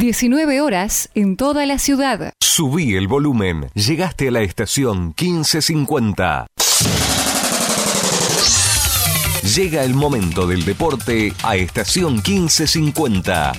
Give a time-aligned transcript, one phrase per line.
[0.00, 2.32] 19 horas en toda la ciudad.
[2.40, 3.68] Subí el volumen.
[3.74, 6.46] Llegaste a la estación 1550.
[9.54, 13.52] Llega el momento del deporte a estación 1550.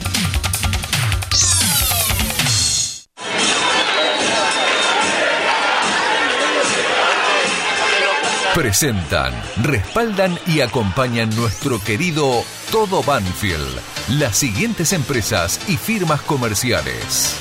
[8.56, 13.82] Presentan, respaldan y acompañan nuestro querido Todo Banfield,
[14.12, 17.36] las siguientes empresas y firmas comerciales.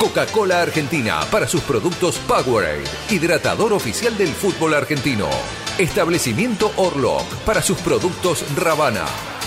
[0.00, 5.28] Coca-Cola Argentina para sus productos Powerade, hidratador oficial del fútbol argentino.
[5.78, 9.06] Establecimiento Orlock para sus productos Ravana.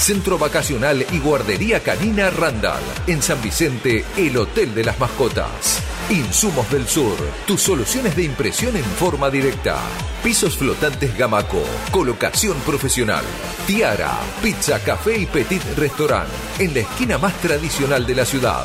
[0.00, 2.80] Centro Vacacional y Guardería Canina Randall.
[3.06, 5.82] En San Vicente, el Hotel de las Mascotas.
[6.08, 9.78] Insumos del Sur, tus soluciones de impresión en forma directa.
[10.24, 13.24] Pisos flotantes Gamaco, colocación profesional.
[13.66, 16.30] Tiara, pizza, café y petit restaurant.
[16.58, 18.64] En la esquina más tradicional de la ciudad.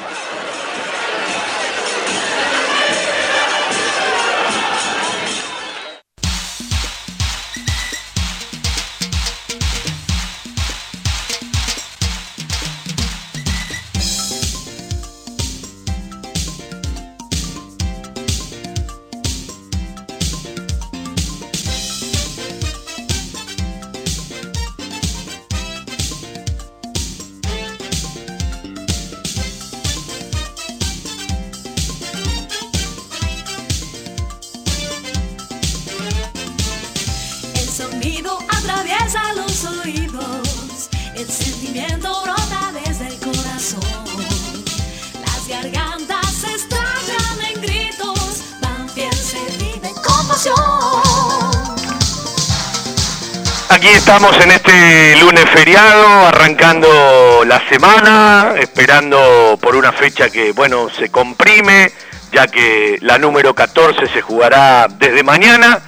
[54.13, 61.09] Estamos en este lunes feriado, arrancando la semana, esperando por una fecha que, bueno, se
[61.09, 61.89] comprime,
[62.33, 65.79] ya que la número 14 se jugará desde mañana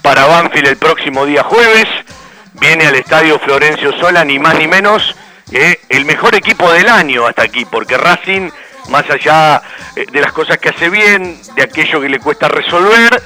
[0.00, 1.88] para Banfield el próximo día jueves.
[2.52, 5.16] Viene al estadio Florencio Sola, ni más ni menos,
[5.88, 8.48] el mejor equipo del año hasta aquí, porque Racing,
[8.90, 9.60] más allá
[9.96, 13.20] eh, de las cosas que hace bien, de aquello que le cuesta resolver,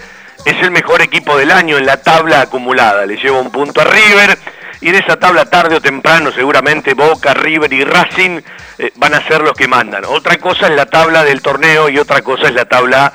[0.47, 3.05] es el mejor equipo del año en la tabla acumulada.
[3.05, 4.39] Le lleva un punto a River
[4.81, 8.41] y de esa tabla tarde o temprano seguramente Boca, River y Racing
[8.79, 10.05] eh, van a ser los que mandan.
[10.05, 13.13] Otra cosa es la tabla del torneo y otra cosa es la tabla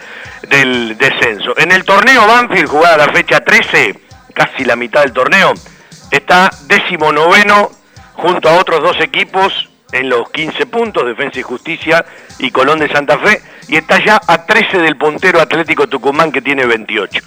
[0.49, 1.57] del descenso.
[1.57, 3.97] En el torneo Banfield, jugada la fecha 13,
[4.33, 5.53] casi la mitad del torneo,
[6.11, 7.71] está décimo noveno
[8.13, 12.05] junto a otros dos equipos en los 15 puntos, Defensa y Justicia
[12.39, 16.41] y Colón de Santa Fe, y está ya a 13 del puntero Atlético Tucumán que
[16.41, 17.21] tiene 28.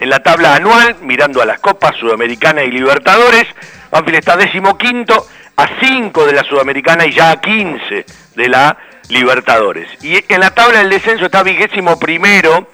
[0.00, 3.46] En la tabla anual, mirando a las Copas Sudamericana y Libertadores,
[3.90, 5.26] Banfield está décimo quinto,
[5.56, 8.78] a 5 de la Sudamericana y ya a 15 de la
[9.08, 9.88] Libertadores.
[10.02, 12.70] Y en la tabla del descenso está vigésimo primero,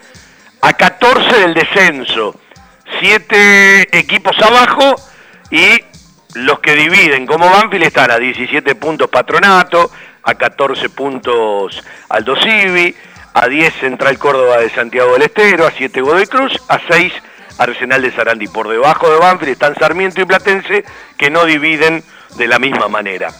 [0.60, 2.38] a 14 del descenso,
[3.00, 4.96] siete equipos abajo
[5.50, 5.80] y
[6.36, 9.90] los que dividen como Banfield están a 17 puntos Patronato,
[10.22, 12.94] a 14 puntos Aldo Civi,
[13.32, 17.12] a 10 Central Córdoba de Santiago del Estero, a 7 Godoy Cruz, a 6
[17.58, 18.48] Arsenal de Sarandí.
[18.48, 20.84] Por debajo de Banfield están Sarmiento y Platense
[21.16, 22.04] que no dividen
[22.36, 23.30] de la misma manera.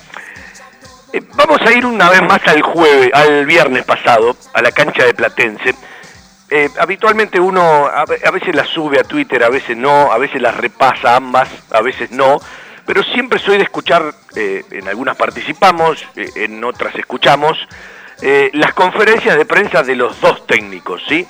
[1.13, 5.05] Eh, vamos a ir una vez más al jueves, al viernes pasado, a la cancha
[5.05, 5.75] de Platense.
[6.49, 10.57] Eh, habitualmente uno a, veces las sube a Twitter, a veces no, a veces las
[10.57, 12.39] repasa ambas, a veces no,
[12.87, 17.59] pero siempre soy de escuchar, eh, en algunas participamos, en otras escuchamos,
[18.53, 21.27] las conferencias de prensa de los dos técnicos, ¿sí?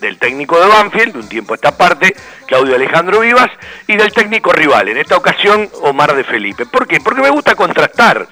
[0.00, 2.14] del técnico de Banfield, de un tiempo a esta parte,
[2.46, 3.50] Claudio Alejandro Vivas,
[3.86, 6.66] y del técnico rival, en esta ocasión Omar de Felipe.
[6.66, 7.00] ¿Por qué?
[7.00, 8.28] Porque me gusta contrastar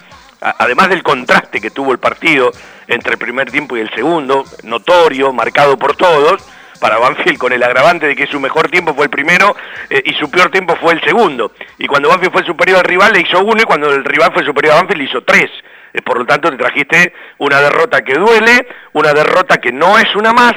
[0.59, 2.53] además del contraste que tuvo el partido
[2.87, 6.43] entre el primer tiempo y el segundo, notorio, marcado por todos,
[6.85, 9.57] para Banfield con el agravante de que su mejor tiempo fue el primero
[9.89, 11.53] eh, y su peor tiempo fue el segundo.
[11.79, 14.45] Y cuando Banfield fue superior al rival le hizo uno y cuando el rival fue
[14.45, 15.51] superior a Banfield le hizo tres.
[15.95, 20.15] Eh, por lo tanto te trajiste una derrota que duele, una derrota que no es
[20.15, 20.53] una más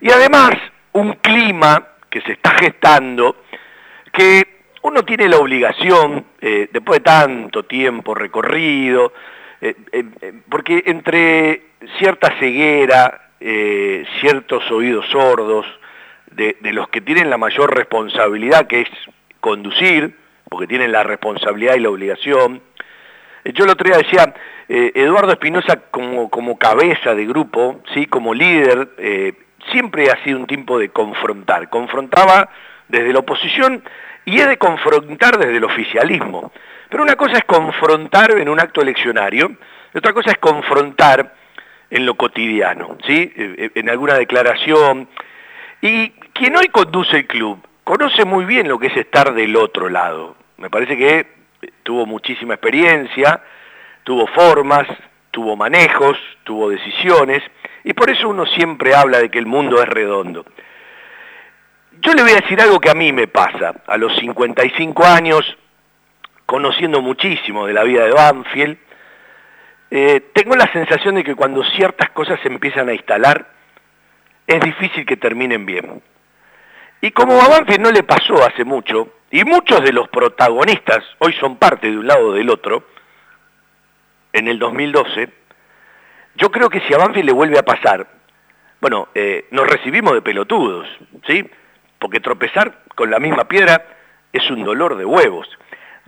[0.00, 0.52] y además
[0.92, 3.42] un clima que se está gestando
[4.14, 9.12] que uno tiene la obligación, eh, después de tanto tiempo recorrido,
[10.48, 11.64] porque entre
[11.98, 15.66] cierta ceguera, ciertos oídos sordos,
[16.32, 18.88] de, los que tienen la mayor responsabilidad, que es
[19.40, 20.16] conducir,
[20.48, 22.62] porque tienen la responsabilidad y la obligación,
[23.44, 24.34] yo el otro día decía,
[24.68, 28.06] Eduardo Espinosa como, como, cabeza de grupo, ¿sí?
[28.06, 28.90] como líder,
[29.70, 31.68] siempre ha sido un tiempo de confrontar.
[31.70, 32.50] Confrontaba
[32.88, 33.82] desde la oposición
[34.24, 36.52] y es de confrontar desde el oficialismo.
[36.88, 39.56] Pero una cosa es confrontar en un acto eleccionario,
[39.94, 41.34] y otra cosa es confrontar
[41.90, 43.32] en lo cotidiano, ¿sí?
[43.36, 45.08] Eh, eh, en alguna declaración.
[45.82, 49.88] Y quien hoy conduce el club conoce muy bien lo que es estar del otro
[49.88, 50.36] lado.
[50.58, 51.26] Me parece que eh,
[51.82, 53.42] tuvo muchísima experiencia,
[54.04, 54.86] tuvo formas,
[55.32, 57.42] tuvo manejos, tuvo decisiones,
[57.82, 60.44] y por eso uno siempre habla de que el mundo es redondo.
[62.00, 63.74] Yo le voy a decir algo que a mí me pasa.
[63.86, 65.56] A los 55 años,
[66.46, 68.78] conociendo muchísimo de la vida de Banfield,
[69.90, 73.46] eh, tengo la sensación de que cuando ciertas cosas se empiezan a instalar,
[74.46, 76.02] es difícil que terminen bien.
[77.00, 81.32] Y como a Banfield no le pasó hace mucho, y muchos de los protagonistas hoy
[81.34, 82.84] son parte de un lado o del otro,
[84.32, 85.28] en el 2012,
[86.36, 88.06] yo creo que si a Banfield le vuelve a pasar,
[88.80, 90.88] bueno, eh, nos recibimos de pelotudos,
[91.26, 91.48] ¿sí?
[91.98, 93.84] porque tropezar con la misma piedra
[94.32, 95.48] es un dolor de huevos.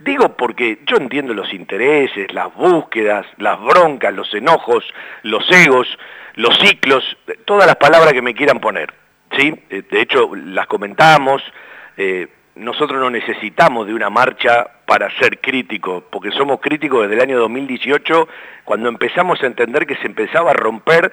[0.03, 4.83] Digo porque yo entiendo los intereses, las búsquedas, las broncas, los enojos,
[5.21, 5.87] los egos,
[6.35, 7.03] los ciclos,
[7.45, 8.93] todas las palabras que me quieran poner.
[9.37, 9.53] ¿sí?
[9.69, 11.41] Eh, de hecho, las comentamos.
[11.95, 17.21] Eh, nosotros no necesitamos de una marcha para ser críticos, porque somos críticos desde el
[17.21, 18.27] año 2018,
[18.65, 21.11] cuando empezamos a entender que se empezaba a romper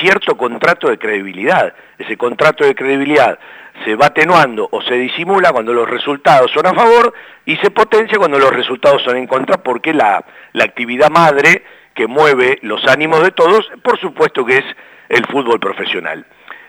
[0.00, 1.74] cierto contrato de credibilidad.
[1.98, 3.38] Ese contrato de credibilidad
[3.84, 7.14] se va atenuando o se disimula cuando los resultados son a favor
[7.46, 10.24] y se potencia cuando los resultados son en contra porque la,
[10.60, 11.64] actividad madre
[11.94, 14.64] que mueve los ánimos de todos, por supuesto que es
[15.08, 16.26] el fútbol profesional.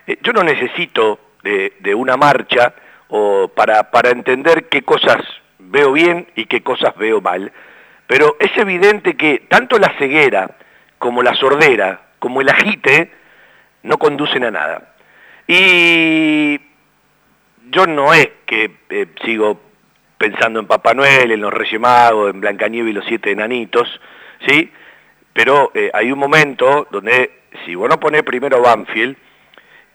[0.07, 2.74] Eh, yo no necesito de, una marcha
[3.09, 5.21] o para, para entender qué cosas
[5.59, 7.51] veo bien y qué cosas veo mal,
[8.07, 10.57] pero es evidente que tanto la ceguera
[10.98, 13.12] como la sordera, como el agite,
[13.82, 14.94] no conducen a nada.
[15.48, 16.62] Y
[17.72, 19.60] yo no es que eh, sigo
[20.20, 23.90] pensando en Papá Noel, en los Reyes Magos, en Blancanieves y los siete enanitos,
[24.48, 24.72] ¿sí?
[25.34, 27.32] Pero eh, hay un momento donde
[27.66, 29.18] si vos no ponés primero Banfield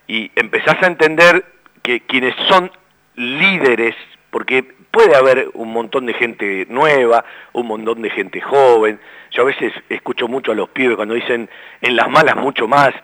[0.09, 1.45] y empezás a entender
[1.85, 2.73] que quienes son
[3.15, 3.95] líderes,
[4.31, 7.23] porque puede haber un montón de gente nueva,
[7.53, 8.99] un montón de gente joven,
[9.31, 11.51] yo a veces escucho mucho a los pibes cuando dicen
[11.83, 12.95] en las malas mucho más,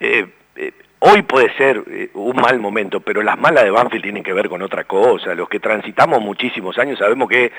[0.00, 0.26] eh,
[1.06, 4.48] Hoy puede ser eh, un mal momento, pero las malas de Banfield tienen que ver
[4.48, 5.34] con otra cosa.
[5.34, 7.52] Los que transitamos muchísimos años sabemos que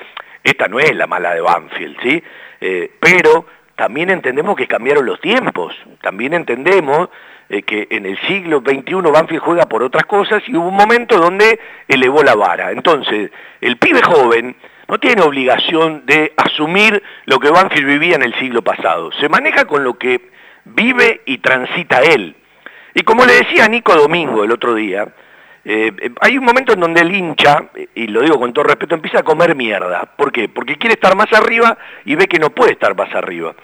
[0.44, 2.24] esta no es la mala de Banfield, ¿sí?
[2.60, 5.76] Eh, pero también entendemos que cambiaron los tiempos.
[6.02, 7.10] También entendemos
[7.50, 11.18] eh, que en el siglo XXI Banfield juega por otras cosas y hubo un momento
[11.18, 12.72] donde elevó la vara.
[12.72, 14.56] Entonces, el pibe joven
[14.88, 19.12] no tiene obligación de asumir lo que Banfield vivía en el siglo pasado.
[19.20, 20.30] Se maneja con lo que
[20.64, 22.36] vive y transita él.
[22.94, 25.08] Y como le decía Nico Domingo el otro día,
[25.68, 28.94] eh, eh, hay un momento en donde el hincha, y lo digo con todo respeto,
[28.94, 30.06] empieza a comer mierda.
[30.16, 30.48] ¿Por qué?
[30.48, 33.56] Porque quiere estar más arriba y ve que no puede estar más arriba.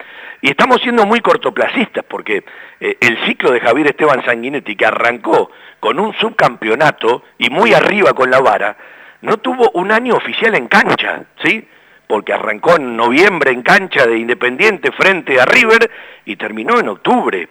[0.41, 2.43] Y estamos siendo muy cortoplacistas porque
[2.79, 8.13] eh, el ciclo de Javier Esteban Sanguinetti, que arrancó con un subcampeonato y muy arriba
[8.13, 8.75] con la vara,
[9.21, 11.67] no tuvo un año oficial en cancha, ¿sí?
[12.07, 15.91] Porque arrancó en noviembre en cancha de Independiente frente a River
[16.25, 17.47] y terminó en octubre.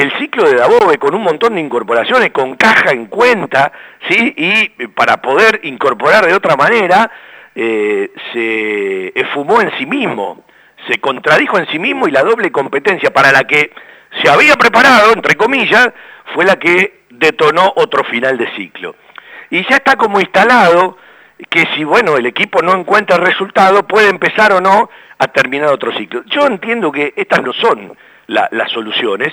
[0.00, 3.72] El ciclo de Dabove con un montón de incorporaciones, con caja en cuenta,
[4.08, 4.34] ¿sí?
[4.36, 7.10] Y para poder incorporar de otra manera,
[7.54, 10.44] eh, se esfumó en sí mismo,
[10.88, 13.72] se contradijo en sí mismo y la doble competencia para la que
[14.22, 15.90] se había preparado, entre comillas,
[16.34, 18.96] fue la que detonó otro final de ciclo.
[19.50, 20.96] Y ya está como instalado
[21.48, 25.68] que si, bueno, el equipo no encuentra el resultado, puede empezar o no a terminar
[25.68, 26.22] otro ciclo.
[26.26, 29.32] Yo entiendo que estas no son las soluciones.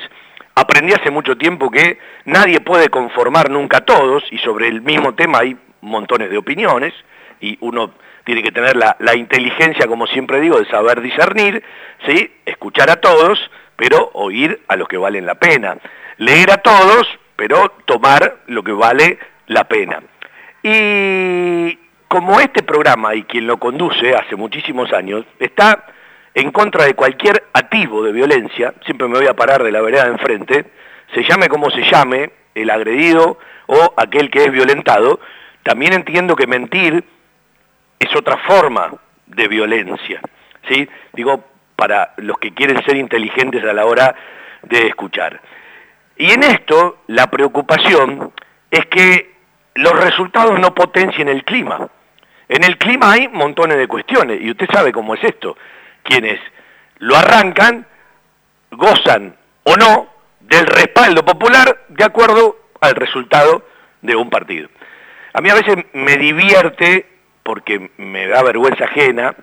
[0.58, 5.14] Aprendí hace mucho tiempo que nadie puede conformar nunca a todos, y sobre el mismo
[5.14, 6.96] tema hay montones de opiniones,
[7.40, 7.92] y uno
[8.24, 11.64] tiene que tener la, inteligencia, como siempre digo, de saber discernir,
[12.08, 12.32] ¿sí?
[12.44, 13.40] escuchar a todos,
[13.76, 15.78] pero oír a los que valen la pena.
[16.18, 20.02] Leer a todos, pero tomar lo que vale la pena.
[20.64, 25.86] Y como este programa y quien lo conduce hace muchísimos años, está
[26.38, 30.04] en contra de cualquier activo de violencia, siempre me voy a parar de la vereda
[30.04, 30.66] de enfrente,
[31.12, 35.20] se llame como se llame, el agredido o aquel que es violentado,
[35.64, 37.04] también entiendo que mentir
[37.98, 38.94] es otra forma
[39.26, 40.22] de violencia,
[40.70, 40.88] ¿sí?
[41.14, 41.44] Digo,
[41.76, 44.14] para los que quieren ser inteligentes a la hora
[44.62, 45.42] de escuchar.
[46.18, 48.32] Y en esto, la preocupación
[48.70, 49.32] es que
[49.74, 51.90] los resultados no potencien el clima.
[52.48, 55.58] En el clima hay montones de cuestiones, y usted sabe cómo es esto.
[56.08, 56.40] Quienes
[57.00, 57.86] lo arrancan,
[58.72, 60.08] gozan o no
[60.40, 63.66] del respaldo popular de acuerdo al resultado
[64.02, 64.70] de un partido.
[65.34, 67.06] A mí a veces me divierte,
[67.44, 69.36] porque me da vergüenza ajena,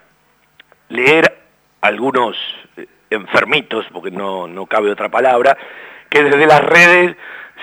[0.89, 1.43] leer
[1.83, 2.35] algunos
[2.79, 5.59] eh, enfermitos, porque no, no cabe otra palabra,
[6.09, 7.15] que desde las redes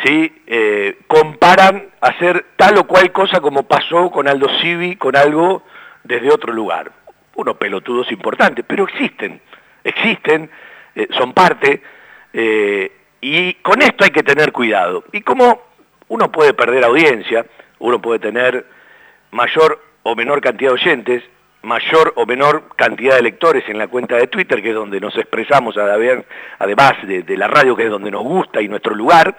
[0.03, 0.43] ¿sí?
[0.45, 5.63] Eh, comparan hacer tal o cual cosa como pasó con Aldo Civi, con algo
[6.03, 6.91] desde otro lugar.
[7.35, 9.41] Unos pelotudos importantes, pero existen,
[9.83, 10.49] existen,
[10.95, 11.81] eh, son parte,
[12.33, 15.03] eh, y con esto hay que tener cuidado.
[15.11, 15.61] Y como
[16.07, 17.45] uno puede perder audiencia,
[17.79, 18.65] uno puede tener
[19.31, 21.23] mayor o menor cantidad de oyentes,
[21.61, 25.15] mayor o menor cantidad de lectores en la cuenta de Twitter, que es donde nos
[25.17, 29.35] expresamos además de, la radio, que es donde nos gusta y nuestro lugar,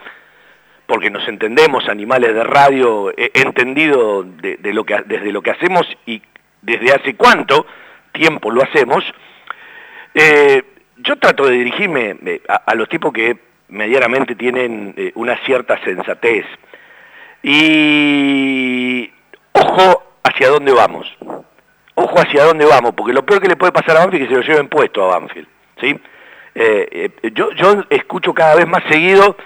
[0.87, 5.87] porque nos entendemos animales de radio, he entendido de, lo que, desde lo que hacemos
[6.07, 6.23] y
[6.63, 7.67] desde hace cuánto
[8.13, 9.05] tiempo lo hacemos,
[10.15, 10.63] eh,
[10.99, 13.37] yo trato de dirigirme eh, a, los tipos que
[13.69, 16.47] medianamente tienen eh, una cierta sensatez.
[17.43, 19.11] Y
[19.53, 21.07] ojo hacia dónde vamos.
[21.95, 24.35] Ojo hacia dónde vamos, porque lo peor que le puede pasar a Banfield es que
[24.35, 25.49] se lo lleven puesto a Banfield.
[25.81, 26.01] ¿sí?
[27.33, 29.37] yo, yo escucho cada vez más seguido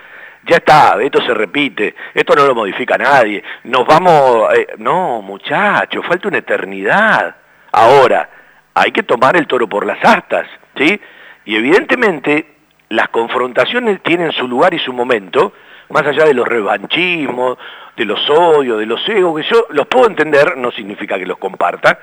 [0.46, 6.04] ya está, esto se repite, esto no lo modifica nadie, nos vamos, eh, no muchachos,
[6.06, 7.36] falta una eternidad.
[7.72, 8.28] Ahora,
[8.74, 11.00] hay que tomar el toro por las astas, ¿sí?
[11.44, 12.56] Y evidentemente
[12.88, 15.52] las confrontaciones tienen su lugar y su momento,
[15.90, 17.58] más allá de los revanchismos,
[17.96, 21.38] de los odios, de los egos, que yo los puedo entender, no significa que los
[21.38, 21.98] comparta,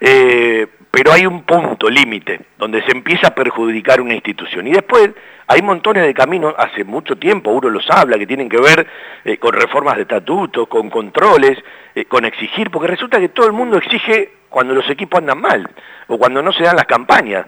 [0.00, 0.66] eh,
[0.96, 4.66] pero hay un punto límite donde se empieza a perjudicar una institución.
[4.66, 5.10] Y después
[5.46, 8.86] hay montones de caminos, hace mucho tiempo uno los habla, que tienen que ver
[9.22, 11.62] eh, con reformas de estatutos, con controles,
[11.94, 15.68] eh, con exigir, porque resulta que todo el mundo exige cuando los equipos andan mal
[16.06, 17.44] o cuando no se dan las campañas.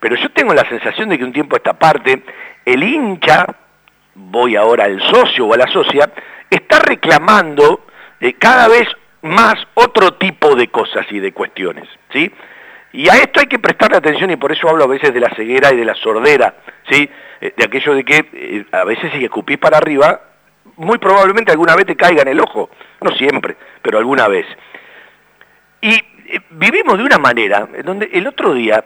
[0.00, 2.24] Pero yo tengo la sensación de que un tiempo a esta parte,
[2.64, 3.46] el hincha,
[4.16, 6.10] voy ahora al socio o a la socia,
[6.50, 7.86] está reclamando
[8.40, 8.88] cada vez
[9.22, 11.88] más otro tipo de cosas y de cuestiones.
[12.12, 12.32] ¿sí?
[12.92, 15.30] Y a esto hay que prestarle atención y por eso hablo a veces de la
[15.34, 16.54] ceguera y de la sordera,
[16.88, 17.08] ¿sí?
[17.40, 20.20] Eh, de aquello de que eh, a veces si escupís para arriba,
[20.76, 24.46] muy probablemente alguna vez te caiga en el ojo, no siempre, pero alguna vez.
[25.82, 28.82] Y eh, vivimos de una manera donde el otro día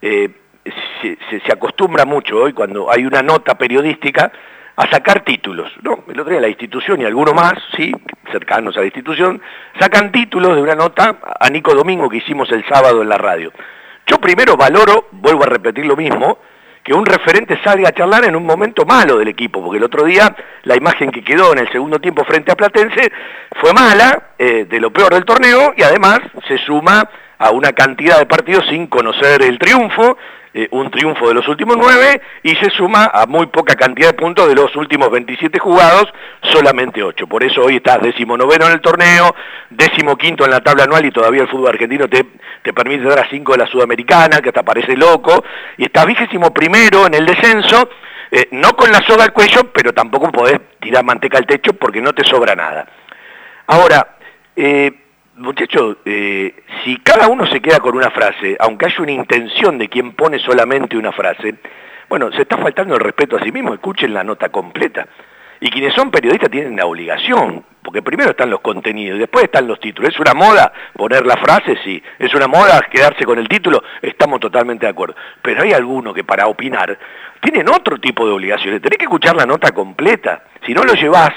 [0.00, 4.32] se, se, acostumbra mucho hoy cuando hay una nota periodística
[4.80, 5.70] a sacar títulos.
[5.82, 6.04] ¿no?
[6.08, 7.92] El otro día la institución y alguno más, sí,
[8.32, 9.42] cercanos a la institución,
[9.78, 13.52] sacan títulos de una nota a Nico Domingo que hicimos el sábado en la radio.
[14.06, 16.38] Yo primero valoro, vuelvo a repetir lo mismo,
[16.82, 20.06] que un referente salga a charlar en un momento malo del equipo, porque el otro
[20.06, 23.12] día la imagen que quedó en el segundo tiempo frente a Platense
[23.60, 27.06] fue mala, eh, de lo peor del torneo, y además se suma
[27.36, 30.16] a una cantidad de partidos sin conocer el triunfo,
[30.52, 34.14] eh, un triunfo de los últimos nueve y se suma a muy poca cantidad de
[34.14, 36.06] puntos de los últimos 27 jugados,
[36.42, 37.26] solamente ocho.
[37.26, 39.34] Por eso hoy estás décimo noveno en el torneo,
[39.70, 42.26] décimo quinto en la tabla anual y todavía el fútbol argentino te,
[42.62, 45.44] te permite dar a cinco de la Sudamericana, que hasta parece loco,
[45.78, 47.88] y estás vigésimo primero en el descenso,
[48.32, 52.00] eh, no con la soga al cuello, pero tampoco podés tirar manteca al techo porque
[52.00, 52.86] no te sobra nada.
[53.68, 54.16] Ahora,
[54.56, 54.92] eh,
[55.40, 59.88] Muchachos, eh, si cada uno se queda con una frase, aunque haya una intención de
[59.88, 61.54] quien pone solamente una frase,
[62.10, 65.06] Bueno, se está faltando el respeto a sí mismo, escuchen la nota completa.
[65.60, 69.80] Y quienes son periodistas tienen la obligación, porque primero están los contenidos después están los
[69.80, 70.12] títulos.
[70.12, 71.78] ¿Es una moda poner la frase?
[71.84, 72.02] Sí.
[72.18, 73.82] ¿Es una moda quedarse con el título?
[74.02, 75.14] Estamos totalmente de acuerdo.
[75.40, 76.98] Pero hay algunos que para opinar
[77.40, 78.82] tienen otro tipo de obligaciones.
[78.82, 80.42] Tenés que escuchar la nota completa.
[80.66, 81.30] Si no lo llevas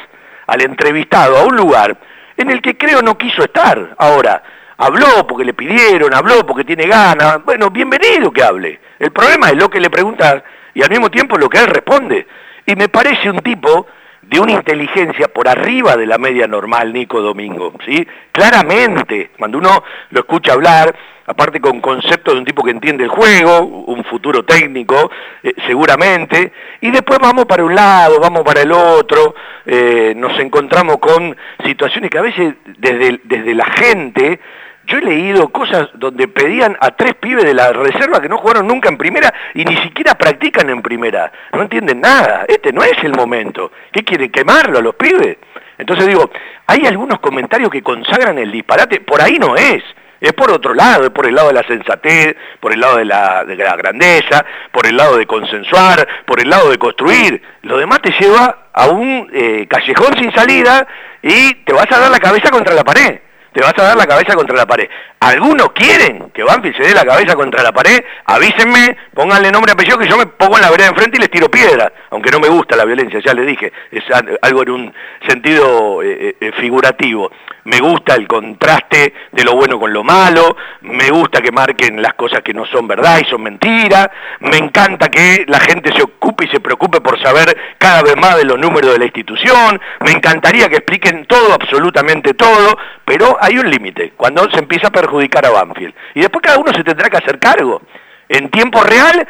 [0.47, 1.95] al entrevistado a un lugar
[2.37, 3.95] en el que creo no quiso estar.
[3.97, 4.43] Ahora,
[4.77, 7.43] habló porque le pidieron, habló porque tiene ganas.
[7.43, 8.79] Bueno, bienvenido que hable.
[8.99, 12.27] El problema es lo que le preguntas y al mismo tiempo lo que él responde.
[12.65, 13.87] Y me parece un tipo
[14.29, 18.07] de una inteligencia por arriba de la media normal, Nico Domingo, ¿sí?
[18.31, 23.09] Claramente, cuando uno lo escucha hablar, aparte con conceptos de un tipo que entiende el
[23.09, 25.11] juego, un futuro técnico,
[25.41, 26.51] eh, seguramente,
[26.81, 32.09] y después vamos para un lado, vamos para el otro, eh, nos encontramos con situaciones
[32.09, 34.39] que a veces desde, desde la gente
[34.85, 38.67] yo he leído cosas donde pedían a tres pibes de la reserva que no jugaron
[38.67, 41.31] nunca en primera y ni siquiera practican en primera.
[41.53, 42.45] No entienden nada.
[42.47, 43.71] Este no es el momento.
[43.91, 45.37] ¿Qué quieren quemarlo a los pibes?
[45.77, 46.29] Entonces digo,
[46.67, 48.99] hay algunos comentarios que consagran el disparate.
[49.01, 49.83] Por ahí no es.
[50.19, 53.03] Es por otro lado, es por el lado de la sensatez, por el lado de
[53.03, 53.43] la,
[53.77, 57.41] grandeza, por el lado de consensuar, por el lado de construir.
[57.63, 60.87] Lo demás te lleva a un eh, callejón sin salida
[61.21, 63.19] y te vas a dar la cabeza contra la pared
[63.53, 64.89] te vas a dar la cabeza contra la pared.
[65.19, 69.73] Algunos quieren que Banfield se dé la cabeza contra la pared, avísenme, pónganle nombre y
[69.73, 72.39] apellido que yo me pongo en la vereda enfrente y les tiro piedra, aunque no
[72.39, 74.03] me gusta la violencia, ya les dije, es
[74.41, 74.93] algo en un
[75.27, 77.31] sentido eh, eh, eh, figurativo.
[77.65, 82.13] Me gusta el contraste de lo bueno con lo malo, me gusta que marquen las
[82.15, 84.09] cosas que no son verdad y son mentiras,
[84.41, 88.35] me encanta que la gente se ocupe y se preocupe por saber cada vez más
[88.37, 93.57] de los números de la institución, me encantaría que expliquen todo, absolutamente todo, pero hay
[93.57, 95.93] un límite, cuando se empieza a perjudicar a Banfield.
[96.15, 97.81] Y después cada uno se tendrá que hacer cargo,
[98.27, 99.27] en tiempo real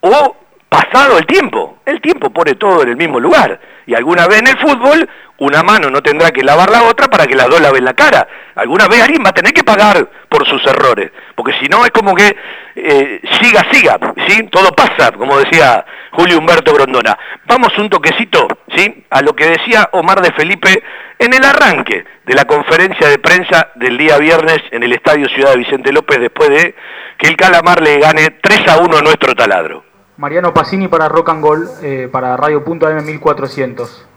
[0.00, 0.36] o
[0.68, 1.78] pasado el tiempo.
[1.84, 3.60] El tiempo pone todo en el mismo lugar.
[3.86, 5.08] Y alguna vez en el fútbol,
[5.38, 8.26] una mano no tendrá que lavar la otra para que las dos laven la cara.
[8.56, 11.12] Alguna vez alguien va a tener que pagar por sus errores.
[11.36, 12.36] Porque si no es como que
[12.74, 14.48] eh, siga, siga, ¿sí?
[14.50, 17.16] Todo pasa, como decía Julio Humberto Grondona.
[17.46, 19.04] Vamos un toquecito, ¿sí?
[19.10, 20.82] A lo que decía Omar de Felipe
[21.20, 25.52] en el arranque de la conferencia de prensa del día viernes en el Estadio Ciudad
[25.52, 26.74] de Vicente López después de
[27.16, 29.84] que el Calamar le gane 3 a 1 a nuestro taladro.
[30.16, 34.07] Mariano Pacini para Rock and Gold, eh, para Radio Punto AM 1400.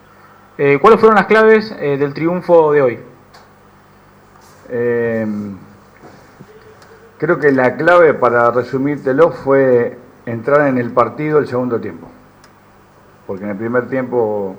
[0.57, 2.99] Eh, ¿Cuáles fueron las claves eh, del triunfo de hoy?
[7.17, 12.07] creo que la clave, para resumírtelo, fue entrar en el partido el segundo tiempo.
[13.27, 14.55] Porque en el primer tiempo,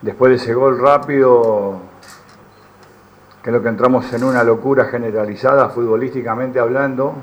[0.00, 1.80] después de ese gol rápido,
[3.42, 7.14] creo que entramos en una locura generalizada, futbolísticamente hablando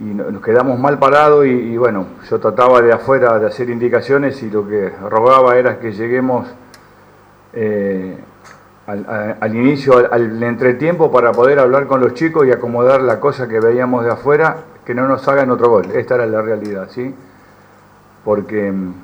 [0.00, 4.50] y nos quedamos mal parados y, bueno, yo trataba de afuera de hacer indicaciones y
[4.50, 6.48] lo que rogaba era que lleguemos
[7.52, 8.16] eh,
[8.86, 13.60] al, inicio, al, entretiempo para poder hablar con los chicos y acomodar la cosa que
[13.60, 15.90] veíamos de afuera, que no nos hagan otro gol.
[15.94, 17.14] Esta era la realidad, ¿sí?
[18.24, 18.94] Porque mm,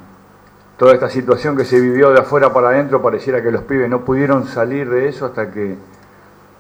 [0.78, 4.00] toda esta situación que se vivió de afuera para adentro pareciera que los pibes no
[4.00, 5.76] pudieron salir de eso hasta que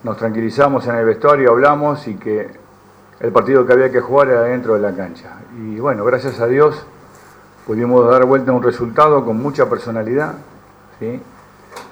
[0.04, 2.65] nos tranquilizamos en el vestuario, hablamos y que
[3.20, 5.38] el partido que había que jugar era dentro de la cancha.
[5.58, 6.86] Y bueno, gracias a Dios
[7.66, 10.34] pudimos dar vuelta a un resultado con mucha personalidad.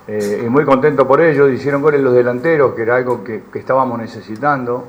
[0.06, 1.48] Eh, y muy contento por ello.
[1.48, 4.86] Hicieron goles los delanteros, que era algo que, estábamos necesitando.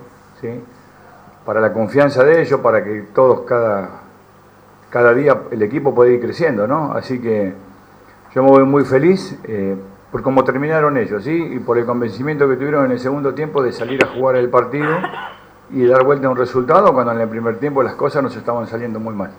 [1.43, 4.02] Para la confianza de ellos, para que todos cada,
[4.91, 6.67] cada día el equipo pueda ir creciendo.
[6.67, 6.91] ¿no?
[6.93, 7.54] Así que
[8.34, 9.39] yo me voy muy feliz.
[9.45, 9.76] Eh,
[10.12, 11.56] por cómo terminaron ellos, ¿sí?
[11.56, 14.50] y por el convencimiento que tuvieron en el segundo tiempo de salir a jugar el
[14.50, 14.88] partido
[15.71, 18.67] y dar vuelta a un resultado cuando en el primer tiempo las cosas nos estaban
[18.67, 19.32] saliendo muy mal.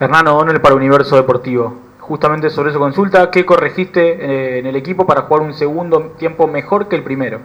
[0.00, 1.74] Hernán O'Donnell para Universo Deportivo.
[2.00, 6.46] Justamente sobre eso consulta, ¿qué corregiste eh, en el equipo para jugar un segundo tiempo
[6.46, 7.38] mejor que el primero?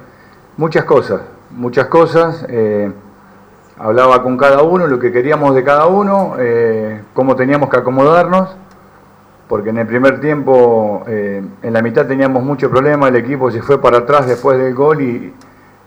[0.58, 2.46] Muchas cosas, muchas cosas.
[2.50, 2.92] Eh,
[3.78, 8.50] hablaba con cada uno, lo que queríamos de cada uno, eh, cómo teníamos que acomodarnos,
[9.48, 13.82] porque en el primer tiempo, en la mitad teníamos mucho problema, el equipo se fue
[13.82, 15.34] para atrás después del gol y,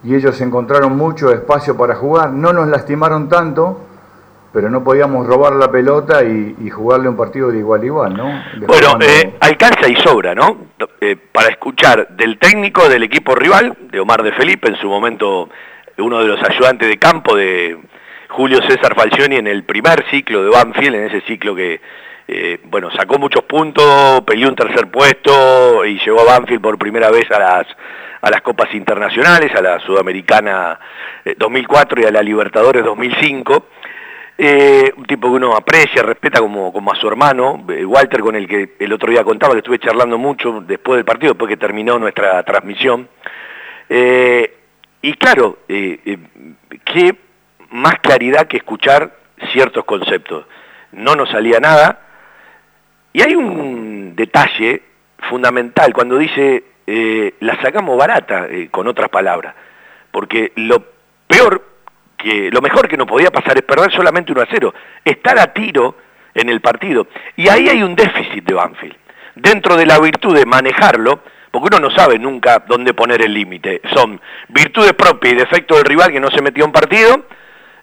[0.05, 2.31] y ellos encontraron mucho espacio para jugar.
[2.31, 3.81] No nos lastimaron tanto,
[4.53, 8.43] pero no podíamos robar la pelota y, jugarle un partido de igual a igual, ¿no?
[8.67, 10.57] bueno, eh, alcanza y sobra, ¿no?
[11.01, 15.49] Eh, para escuchar del técnico del equipo rival, de Omar de Felipe, en su momento
[15.99, 17.79] uno de los ayudantes de campo de
[18.29, 21.81] Julio César Falcioni en el primer ciclo de Banfield, en ese ciclo que,
[22.35, 27.11] eh, bueno, sacó muchos puntos, peleó un tercer puesto y llegó a Banfield por primera
[27.11, 27.67] vez a las
[28.23, 30.79] a las copas internacionales, a la Sudamericana
[31.37, 33.67] 2004 eh, y a la Libertadores 2005.
[34.39, 38.47] eh, un tipo que uno aprecia, respeta como, como a su hermano, Walter, con el
[38.47, 41.99] que el otro día contaba, que estuve charlando mucho después del partido, después que terminó
[41.99, 43.09] nuestra transmisión.
[43.91, 47.17] Y claro, qué
[47.71, 49.17] más claridad que escuchar
[49.53, 50.47] ciertos conceptos.
[50.93, 52.02] No nos salía nada.
[53.13, 54.83] Y hay un detalle
[55.29, 56.65] fundamental cuando dice,
[57.41, 59.55] la sacamos barata, con otras palabras.
[60.11, 60.85] Porque lo
[61.27, 61.73] peor
[62.25, 65.97] lo mejor que no podía pasar es perder solamente 1 a 0, estar a tiro
[66.35, 67.07] en el partido.
[67.37, 68.97] Y ahí hay un déficit de Banfield.
[69.35, 71.21] Dentro de la virtud de manejarlo,
[71.51, 73.81] porque uno no sabe nunca dónde poner el límite.
[73.93, 77.27] Son virtudes propias y defectos del rival que no se metió en partido,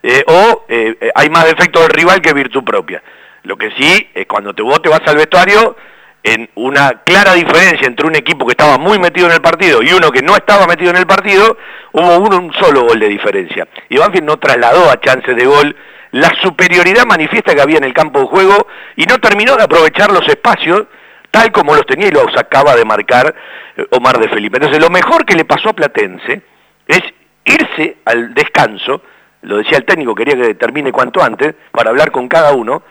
[0.02, 3.02] eh, o eh, hay más defectos del rival que virtud propia.
[3.44, 5.76] Lo que sí es cuando te, vos te vas al vestuario,
[6.24, 9.94] en una clara diferencia entre un equipo que estaba muy metido en el partido y
[9.94, 11.58] uno que no estaba metido en el partido,
[11.94, 13.68] hubo un solo gol de diferencia.
[13.88, 15.76] Y Banfield no trasladó a chances de gol
[16.12, 20.12] la superioridad manifiesta que había en el campo de juego y no terminó de aprovechar
[20.12, 20.88] los espacios
[21.32, 23.36] tal como los tenía y los acaba de marcar
[23.78, 24.58] eh, Omar de Felipe.
[24.58, 26.42] Entonces lo mejor que le pasó a Platense
[26.88, 27.02] es
[27.46, 29.04] irse al descanso,
[29.44, 32.84] lo decía el técnico, quería que termine cuanto antes, para hablar con cada uno,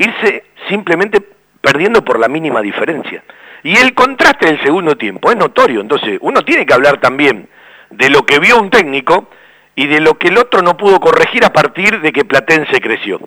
[0.00, 1.20] irse simplemente
[1.60, 3.22] perdiendo por la mínima diferencia.
[3.62, 7.48] Y el contraste del segundo tiempo es notorio, entonces uno tiene que hablar también
[7.90, 9.28] de lo que vio un técnico
[9.74, 13.20] y de lo que el otro no pudo corregir a partir de que Platense creció.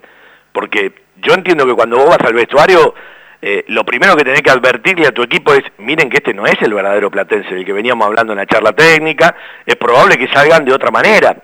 [0.52, 2.96] Porque yo entiendo que cuando vos vas al vestuario,
[3.42, 6.48] eh, lo primero que tenés que advertirle a tu equipo es, miren que este no
[6.48, 10.28] es el verdadero Platense, del que veníamos hablando en la charla técnica, es probable que
[10.28, 11.38] salgan de otra manera.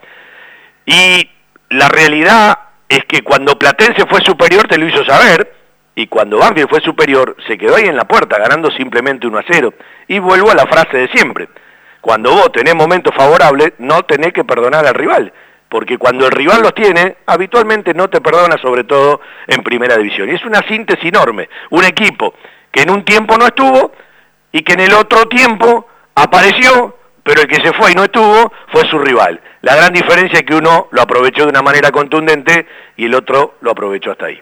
[0.86, 1.30] Y
[1.70, 5.54] la realidad es que cuando Platense fue superior te lo hizo saber,
[5.95, 9.43] y cuando Banfield fue superior, se quedó ahí en la puerta, ganando simplemente 1 a
[9.49, 9.73] 0.
[10.08, 11.49] Y vuelvo a la frase de siempre.
[11.99, 15.34] Cuando vos tenés momentos favorables, no tenés que perdonar al rival.
[15.67, 20.30] Porque cuando el rival los tiene, habitualmente no te perdona, sobre todo en primera división.
[20.30, 21.49] Y es una síntesis enorme.
[21.69, 22.34] Un equipo
[22.71, 23.91] que en un tiempo no estuvo
[24.52, 26.97] y que en el otro tiempo apareció,
[27.30, 29.39] pero el que se fue y no estuvo fue su rival.
[29.62, 32.65] La gran diferencia es que uno lo aprovechó de una manera contundente
[32.98, 34.42] y el otro lo aprovechó hasta ahí.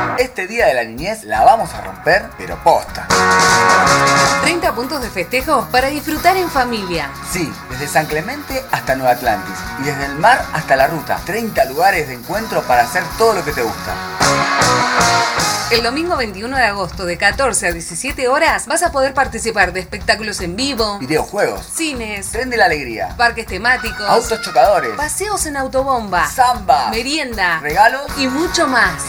[0.17, 3.07] Este día de la niñez la vamos a romper, pero posta.
[4.41, 7.09] 30 puntos de festejos para disfrutar en familia.
[7.31, 11.19] Sí, desde San Clemente hasta Nueva Atlantis y desde el mar hasta la ruta.
[11.25, 13.93] 30 lugares de encuentro para hacer todo lo que te gusta.
[15.71, 19.79] El domingo 21 de agosto de 14 a 17 horas vas a poder participar de
[19.79, 25.55] espectáculos en vivo, videojuegos, cines, tren de la alegría, parques temáticos, autos chocadores, paseos en
[25.55, 29.01] autobomba, samba, merienda, regalos y mucho más.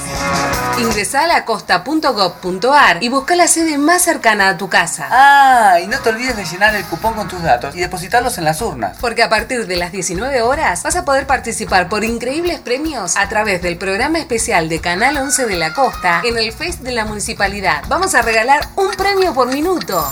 [0.79, 5.09] Ingresa a lacosta.gov.ar y busca la sede más cercana a tu casa.
[5.11, 8.45] Ah, y no te olvides de llenar el cupón con tus datos y depositarlos en
[8.45, 8.99] las urnas.
[9.01, 13.29] Porque a partir de las 19 horas vas a poder participar por increíbles premios a
[13.29, 17.05] través del programa especial de Canal 11 de la Costa en el Face de la
[17.05, 17.83] Municipalidad.
[17.89, 20.07] Vamos a regalar un premio por minuto.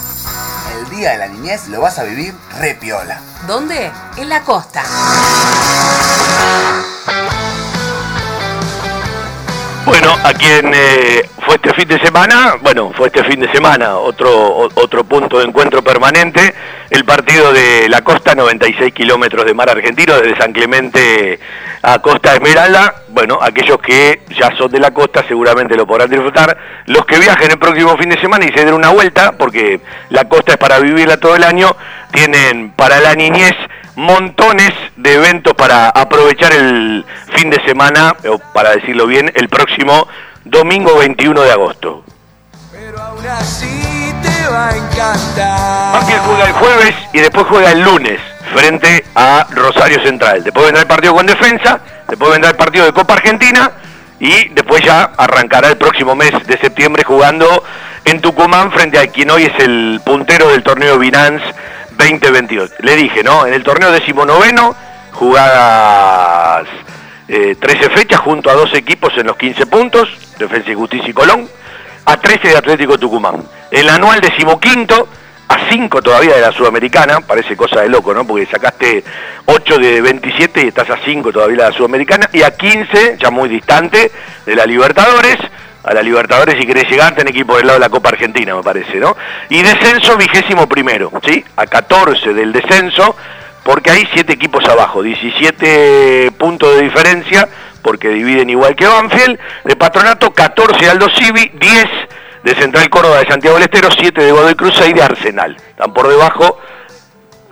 [0.79, 3.21] El Día de la Niñez lo vas a vivir repiola.
[3.47, 3.91] ¿Dónde?
[4.17, 4.83] En la costa.
[9.85, 13.97] Bueno, a quien eh, fue este fin de semana, bueno, fue este fin de semana,
[13.97, 16.55] otro, otro punto de encuentro permanente,
[16.91, 21.39] el partido de la costa, 96 kilómetros de mar argentino, desde San Clemente
[21.83, 23.03] a Costa Esmeralda.
[23.09, 26.57] Bueno, aquellos que ya son de la costa seguramente lo podrán disfrutar.
[26.87, 30.29] Los que viajen el próximo fin de semana y se den una vuelta, porque la
[30.29, 31.77] costa es para vivirla todo el año,
[32.13, 33.55] tienen para la niñez
[33.95, 40.09] montones de eventos para aprovechar el fin de semana, o para decirlo bien, el próximo
[40.45, 42.05] domingo 21 de agosto.
[42.73, 43.90] Pero aún así
[46.07, 48.21] te juega el jueves y después juega el lunes
[48.55, 50.43] frente a Rosario Central.
[50.43, 53.71] Después vendrá el partido con defensa, después vendrá el partido de Copa Argentina
[54.19, 57.65] y después ya arrancará el próximo mes de septiembre jugando
[58.05, 61.45] en Tucumán frente a quien hoy es el puntero del torneo Binance
[61.93, 62.71] 2022.
[62.81, 63.47] Le dije, ¿no?
[63.47, 64.75] En el torneo decimonoveno,
[65.13, 66.67] jugadas
[67.27, 71.13] 13 eh, fechas junto a dos equipos en los 15 puntos, Defensa y Justicia y
[71.13, 71.49] Colón,
[72.05, 73.43] a 13 de Atlético Tucumán.
[73.71, 75.09] El anual decimoquinto,
[75.49, 78.25] a 5 todavía de la Sudamericana, parece cosa de loco, ¿no?
[78.25, 79.03] Porque sacaste
[79.47, 83.31] 8 de 27 y estás a 5 todavía de la Sudamericana, y a 15, ya
[83.31, 84.13] muy distante,
[84.47, 85.39] de la Libertadores,
[85.83, 88.63] a la Libertadores y querés llegar, tenés que ir lado de la Copa Argentina, me
[88.63, 89.17] parece, ¿no?
[89.49, 91.45] Y descenso vigésimo primero, ¿sí?
[91.57, 93.17] A 14 del descenso,
[93.65, 97.49] porque hay 7 equipos abajo, 17 puntos de diferencia,
[97.83, 101.87] porque dividen igual que Banfield, de Patronato 14 Aldo Civi, 10
[102.43, 105.57] de Central Córdoba de Santiago del Estero, 7 de Godoy Cruz, 6 de Arsenal.
[105.57, 106.59] Están por debajo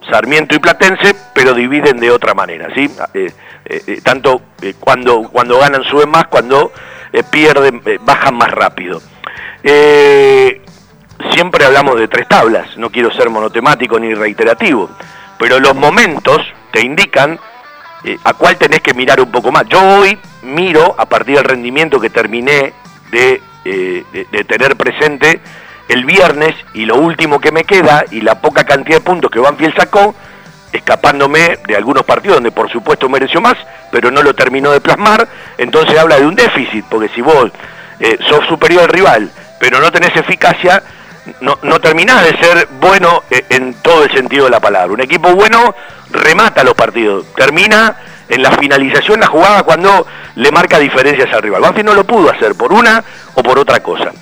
[0.09, 2.91] Sarmiento y Platense, pero dividen de otra manera, ¿sí?
[3.15, 3.31] Eh,
[3.65, 4.41] eh, eh, tanto
[4.81, 6.73] cuando, cuando ganan suben más, cuando
[7.31, 9.01] pierden bajan más rápido.
[11.33, 14.91] siempre hablamos de tres tablas, no quiero ser monotemático ni reiterativo,
[15.39, 16.39] pero los momentos
[16.71, 17.39] te indican
[18.25, 19.65] a cuál tenés que mirar un poco más.
[19.69, 22.73] Yo hoy miro, a partir del rendimiento que terminé
[23.11, 25.41] de, de tener presente,
[25.89, 29.41] el viernes y lo último que me queda y la poca cantidad de puntos que
[29.41, 30.15] Banfield sacó,
[30.73, 33.57] escapándome de algunos partidos donde por supuesto mereció más,
[33.91, 37.51] pero no lo terminó de plasmar, entonces habla de un déficit, porque si vos
[38.01, 40.83] eh, sos superior al rival, pero no tenés eficacia,
[41.41, 44.93] no, no terminás de ser bueno eh, en todo el sentido de la palabra.
[44.93, 45.75] Un equipo bueno
[46.11, 47.97] remata los partidos, termina
[48.29, 51.63] en la finalización la jugada cuando le marca diferencias al rival.
[51.63, 53.03] Banfield no lo pudo hacer por una
[53.35, 54.13] o por otra cosa.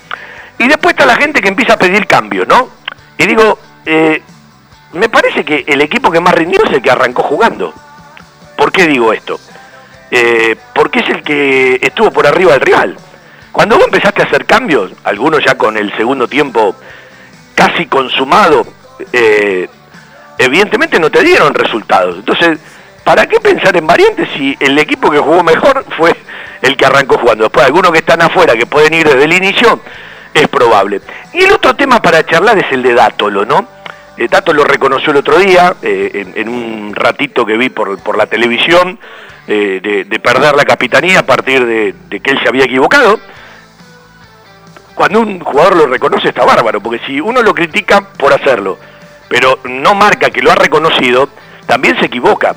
[0.58, 2.68] Y después está la gente que empieza a pedir cambios, ¿no?
[3.18, 4.22] Y digo, eh,
[4.92, 7.74] me parece que el equipo que más rindió es el que arrancó jugando.
[8.56, 9.38] ¿Por qué digo esto?
[10.10, 12.96] Eh, porque es el que estuvo por arriba del rival.
[13.52, 16.76] Cuando vos empezaste a hacer cambios, algunos ya con el segundo tiempo
[17.56, 18.64] casi consumado,
[19.12, 19.68] eh,
[20.38, 22.16] evidentemente no te dieron resultados.
[22.16, 22.60] Entonces,
[23.02, 26.14] ¿para qué pensar en variantes si el equipo que jugó mejor fue
[26.62, 27.44] el que arrancó jugando?
[27.44, 29.80] Después, algunos que están afuera, que pueden ir desde el inicio,
[30.32, 31.00] es probable.
[31.32, 33.76] Y el otro tema para charlar es el de Dátolo, ¿no?
[34.16, 34.28] Eh,
[34.66, 38.98] reconoció el otro día, eh, en, un ratito que vi por, la televisión,
[39.46, 43.20] eh, de, perder la capitanía a partir de, que él se había equivocado.
[44.96, 48.78] Cuando un jugador lo reconoce está bárbaro, porque si uno lo critica por hacerlo,
[49.28, 51.28] pero no marca que lo ha reconocido,
[51.66, 52.56] también se equivoca.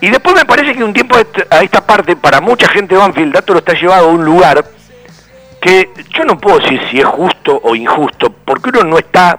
[0.00, 3.32] Y después me parece que un tiempo a esta parte, para mucha gente de Banfield,
[3.32, 4.64] Dátolo está llevado a un lugar
[5.60, 9.38] que yo no puedo decir si es justo o injusto, porque uno no está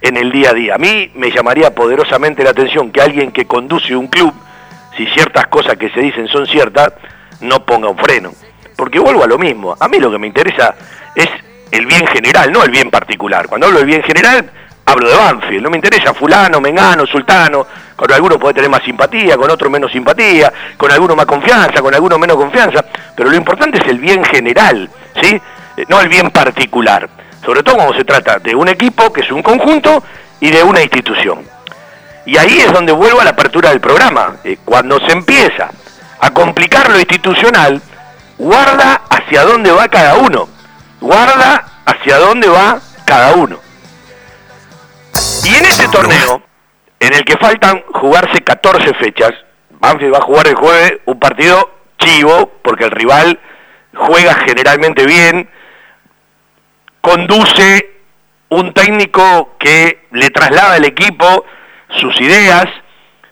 [0.00, 0.74] en el día a día.
[0.76, 4.32] A mí me llamaría poderosamente la atención que alguien que conduce un club,
[4.96, 6.94] si ciertas cosas que se dicen son ciertas,
[7.42, 8.32] no ponga un freno.
[8.74, 10.74] Porque vuelvo a lo mismo, a mí lo que me interesa
[11.14, 11.28] es
[11.70, 13.48] el bien general, no el bien particular.
[13.48, 14.50] Cuando hablo del bien general,
[14.84, 19.36] hablo de Banfield, no me interesa fulano, mengano, sultano, con algunos puede tener más simpatía,
[19.36, 22.84] con otros menos simpatía, con algunos más confianza, con algunos menos confianza,
[23.16, 24.88] pero lo importante es el bien general,
[25.20, 25.40] ¿sí?
[25.76, 27.08] Eh, no el bien particular,
[27.44, 30.02] sobre todo cuando se trata de un equipo que es un conjunto
[30.40, 31.44] y de una institución.
[32.24, 34.36] Y ahí es donde vuelvo a la apertura del programa.
[34.44, 35.70] Eh, cuando se empieza
[36.20, 37.80] a complicar lo institucional,
[38.38, 40.48] guarda hacia dónde va cada uno.
[41.02, 43.58] Guarda hacia dónde va cada uno.
[45.44, 46.40] Y en este torneo,
[47.00, 49.32] en el que faltan jugarse 14 fechas,
[49.68, 53.40] Banfield va a jugar el jueves un partido chivo, porque el rival
[53.92, 55.50] juega generalmente bien,
[57.00, 57.90] conduce
[58.50, 61.44] un técnico que le traslada al equipo
[62.00, 62.66] sus ideas.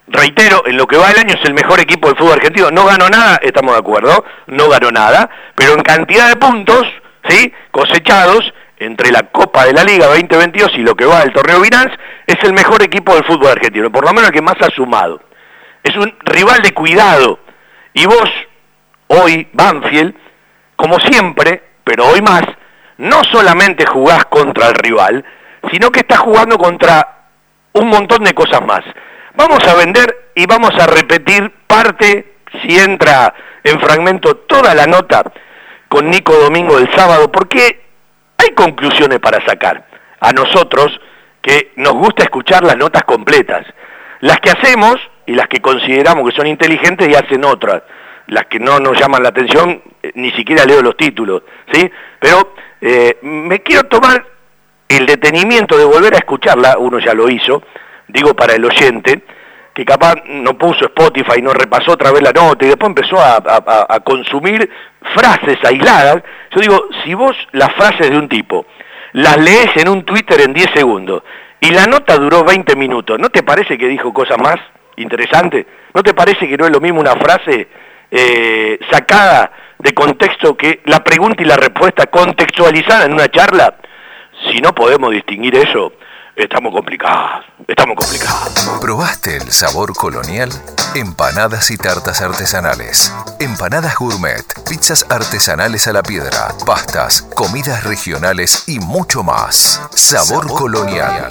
[0.09, 2.73] Reitero, en lo que va el año es el mejor equipo del fútbol argentino.
[2.73, 6.85] No ganó nada, estamos de acuerdo, no ganó nada, pero en cantidad de puntos,
[7.29, 7.53] ¿sí?
[7.71, 11.95] Cosechados entre la Copa de la Liga 2022 y lo que va del torneo Binance,
[12.27, 15.21] es el mejor equipo del fútbol argentino, por lo menos el que más ha sumado.
[15.83, 17.39] Es un rival de cuidado.
[17.93, 18.31] Y vos,
[19.09, 20.15] hoy, Banfield,
[20.77, 22.43] como siempre, pero hoy más,
[22.97, 25.25] no solamente jugás contra el rival,
[25.71, 27.27] sino que estás jugando contra
[27.73, 28.81] un montón de cosas más.
[29.35, 35.23] Vamos a vender y vamos a repetir parte, si entra en fragmento toda la nota
[35.91, 37.81] con Nico Domingo del sábado, porque
[38.39, 39.89] hay conclusiones para sacar.
[40.21, 40.89] A nosotros,
[41.43, 43.67] que nos gusta escuchar las notas completas.
[44.21, 47.83] Las que hacemos y las que consideramos que son inteligentes y hacen otras.
[48.29, 51.91] Las que no nos llaman la atención, eh, ni siquiera leo los títulos, ¿sí?
[52.21, 54.25] Pero eh, me quiero tomar
[54.89, 57.65] el detenimiento de volver a escucharla, uno ya lo hizo,
[58.07, 59.25] digo para el oyente,
[59.81, 63.99] que capaz no puso Spotify, no repasó otra vez la nota y después empezó a,
[64.05, 64.69] consumir
[65.15, 66.23] frases aisladas.
[66.55, 68.67] Yo digo, si vos las frases de un tipo
[69.15, 71.23] las lees en un Twitter en 10 segundos
[71.63, 74.57] y la nota duró 20 minutos, ¿no te parece que dijo cosas más
[74.97, 75.65] interesantes?
[75.95, 77.67] ¿No te parece que no es lo mismo una frase
[78.11, 83.77] eh, sacada de contexto que la pregunta y la respuesta contextualizada en una charla,
[84.47, 85.95] si no podemos distinguir eso,
[86.37, 88.79] estamos complicados, estamos complicados.
[88.81, 90.51] ¿Probaste el sabor colonial?
[90.95, 93.13] Empanadas y tartas artesanales.
[93.39, 99.81] Empanadas gourmet, pizzas artesanales a la piedra, pastas, comidas regionales y mucho más.
[99.95, 101.29] Sabor, colonial.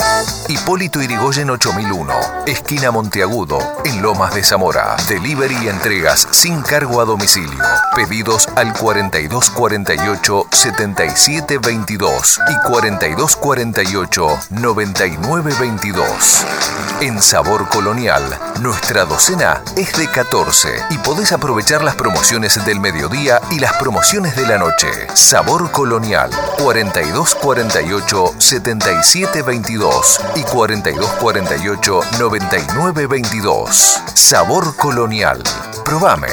[0.47, 2.13] Hipólito Irigoyen 8001,
[2.47, 4.95] esquina Monteagudo, en Lomas de Zamora.
[5.07, 7.63] Delivery y entregas sin cargo a domicilio.
[7.95, 14.39] Pedidos al 4248 7722 y 4248
[14.93, 16.45] 9922.
[17.01, 18.23] En Sabor Colonial,
[18.61, 24.35] nuestra docena es de 14 y podés aprovechar las promociones del mediodía y las promociones
[24.35, 24.87] de la noche.
[25.13, 34.01] Sabor Colonial 4248 7722 y 4248 9922.
[34.13, 35.41] Sabor Colonial.
[35.85, 36.27] Probame.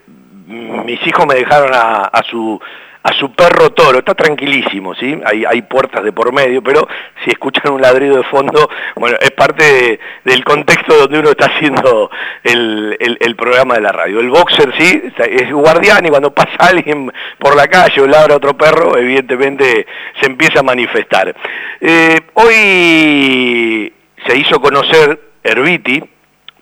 [0.86, 2.58] mis hijos me dejaron a, a, su
[3.02, 5.20] a su perro toro, está tranquilísimo, ¿sí?
[5.24, 6.86] Hay, hay puertas de por medio, pero
[7.24, 11.46] si escuchan un ladrido de fondo, bueno, es parte de, del contexto donde uno está
[11.46, 12.10] haciendo
[12.44, 14.20] el, el, el, programa de la radio.
[14.20, 18.56] El boxer, sí, es guardián y cuando pasa alguien por la calle o ladra otro
[18.56, 19.86] perro, evidentemente
[20.20, 21.34] se empieza a manifestar.
[21.80, 23.92] Eh, hoy
[24.26, 26.02] se hizo conocer Herbiti,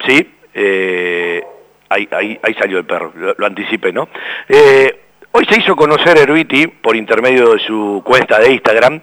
[0.07, 0.35] ¿sí?
[0.55, 1.44] Eh,
[1.90, 4.09] ahí, ahí, ahí, salió el perro, lo, lo anticipé, ¿no?
[4.48, 9.00] Eh, hoy se hizo conocer Herbiti por intermedio de su cuenta de Instagram,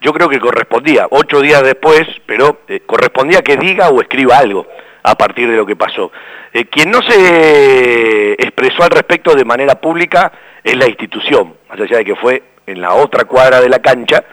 [0.00, 4.66] yo creo que correspondía, ocho días después, pero eh, correspondía que diga o escriba algo
[5.02, 6.12] a partir de lo que pasó.
[6.52, 11.98] Eh, quien no se expresó al respecto de manera pública es la institución, más allá
[11.98, 14.24] de que fue en la otra cuadra de la cancha,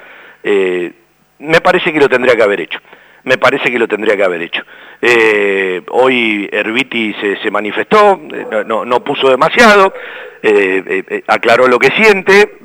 [0.44, 0.92] eh,
[1.40, 2.80] me parece que lo tendría que haber hecho
[3.26, 4.64] me parece que lo tendría que haber hecho.
[5.02, 8.20] Eh, hoy Herbiti se, se manifestó,
[8.66, 9.94] no, no, puso demasiado,
[10.42, 12.58] eh, eh, aclaró lo que siente,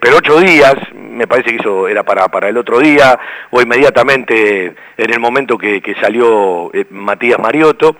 [0.00, 3.18] pero ocho días, me parece que eso era para, para el otro día,
[3.50, 7.96] o inmediatamente en el momento que, que salió Matías Mariotto,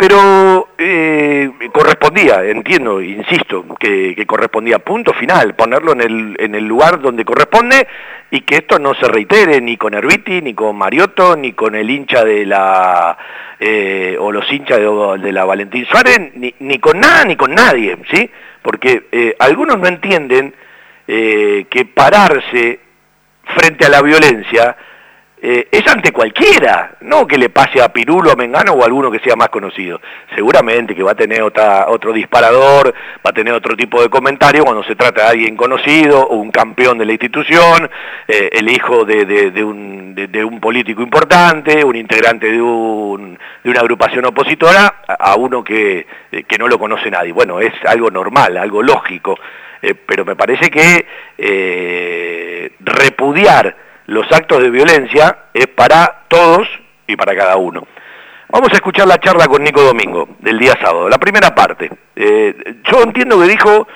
[0.00, 6.66] pero eh, correspondía, entiendo, insisto, que, que, correspondía punto final, ponerlo en el, en el
[6.66, 7.86] lugar donde corresponde
[8.30, 11.90] y que esto no se reitere ni con Herbiti, ni con Mariotto, ni con el
[11.90, 13.18] hincha de la,
[13.58, 17.98] eh, o los hinchas de, la Valentín Suárez, ni, ni con nada, ni con nadie,
[18.10, 18.30] ¿sí?
[18.62, 20.54] Porque eh, algunos no entienden
[21.06, 22.78] que pararse
[23.56, 24.76] frente a la violencia
[25.42, 29.10] eh, es ante cualquiera, no que le pase a Pirulo, a Mengano o a alguno
[29.10, 29.98] que sea más conocido.
[30.34, 32.92] Seguramente que va a tener otro disparador,
[33.24, 36.50] va a tener otro tipo de comentario cuando se trata de alguien conocido o un
[36.50, 37.90] campeón de la institución,
[38.28, 45.36] eh, el hijo de, un, político importante, un integrante de, un, una agrupación opositora, a,
[45.36, 47.32] uno que, eh, que, no lo conoce nadie.
[47.32, 49.38] Bueno, es algo normal, algo lógico,
[50.04, 51.06] pero me parece que
[52.80, 56.66] repudiar los actos de violencia es para todos
[57.06, 57.86] y para cada uno.
[58.48, 61.88] Vamos a escuchar la charla con Nico Domingo del día sábado, la primera parte.
[62.16, 63.86] Eh, yo entiendo que dijo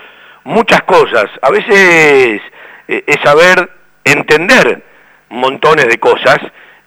[0.44, 2.40] muchas cosas, a veces
[2.86, 3.68] eh, es saber
[4.04, 4.84] entender
[5.30, 6.38] montones de cosas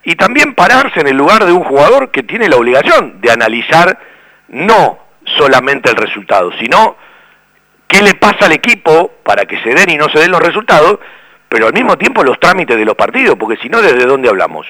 [0.06, 4.00] y también pararse en el lugar de un jugador que tiene la obligación de analizar
[4.48, 5.00] no
[5.38, 6.96] solamente el resultado, sino
[7.90, 11.00] qué le pasa al equipo para que se den y no se den los resultados,
[11.50, 14.68] pero al mismo tiempo los trámites de los partidos, porque si no, ¿desde dónde hablamos?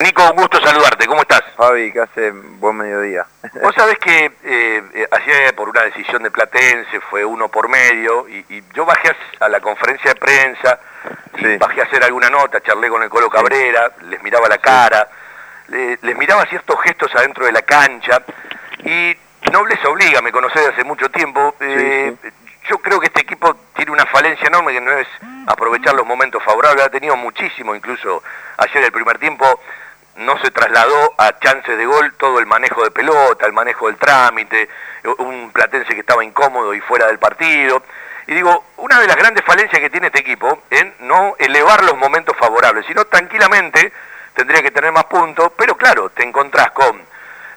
[0.00, 1.42] Nico, un gusto saludarte, ¿cómo estás?
[1.56, 3.24] Fabi, que hace buen mediodía.
[3.62, 8.44] Vos sabés que eh, ayer por una decisión de Platense fue uno por medio y,
[8.48, 10.80] y yo bajé a, la conferencia de prensa,
[11.38, 11.56] sí.
[11.58, 14.06] bajé a hacer alguna nota, charlé con el Colo Cabrera, sí.
[14.06, 15.08] les miraba la cara,
[15.66, 15.72] sí.
[15.72, 18.20] le, les miraba ciertos gestos adentro de la cancha
[18.84, 19.16] y
[19.52, 22.14] no les obliga, me conocés hace mucho tiempo, eh,
[22.68, 25.06] yo creo que este equipo tiene una falencia enorme que no es
[25.46, 28.22] aprovechar los momentos favorables, ha tenido muchísimo, incluso
[28.56, 29.60] ayer el primer tiempo
[30.16, 33.96] no se trasladó a chances de gol todo el manejo de pelota, el manejo del
[33.96, 34.68] trámite,
[35.18, 37.82] un platense que estaba incómodo y fuera del partido.
[38.26, 41.96] Y digo, una de las grandes falencias que tiene este equipo es no elevar los
[41.96, 43.92] momentos favorables, sino tranquilamente
[44.34, 47.02] tendría que tener más puntos, pero claro, te encontrás con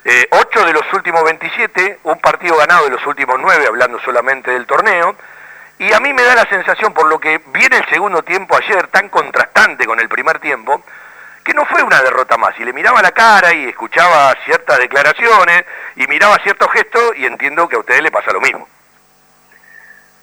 [0.03, 4.51] eh, 8 de los últimos 27, un partido ganado de los últimos 9, hablando solamente
[4.51, 5.15] del torneo,
[5.79, 8.87] Y a mí me da la sensación, por lo que viene el segundo tiempo ayer,
[8.87, 10.81] tan contrastante con el primer tiempo,
[11.43, 12.59] que no fue una derrota más.
[12.59, 15.65] Y le miraba la cara y escuchaba ciertas declaraciones
[15.95, 18.67] y miraba ciertos gestos y entiendo que a ustedes le pasa lo mismo.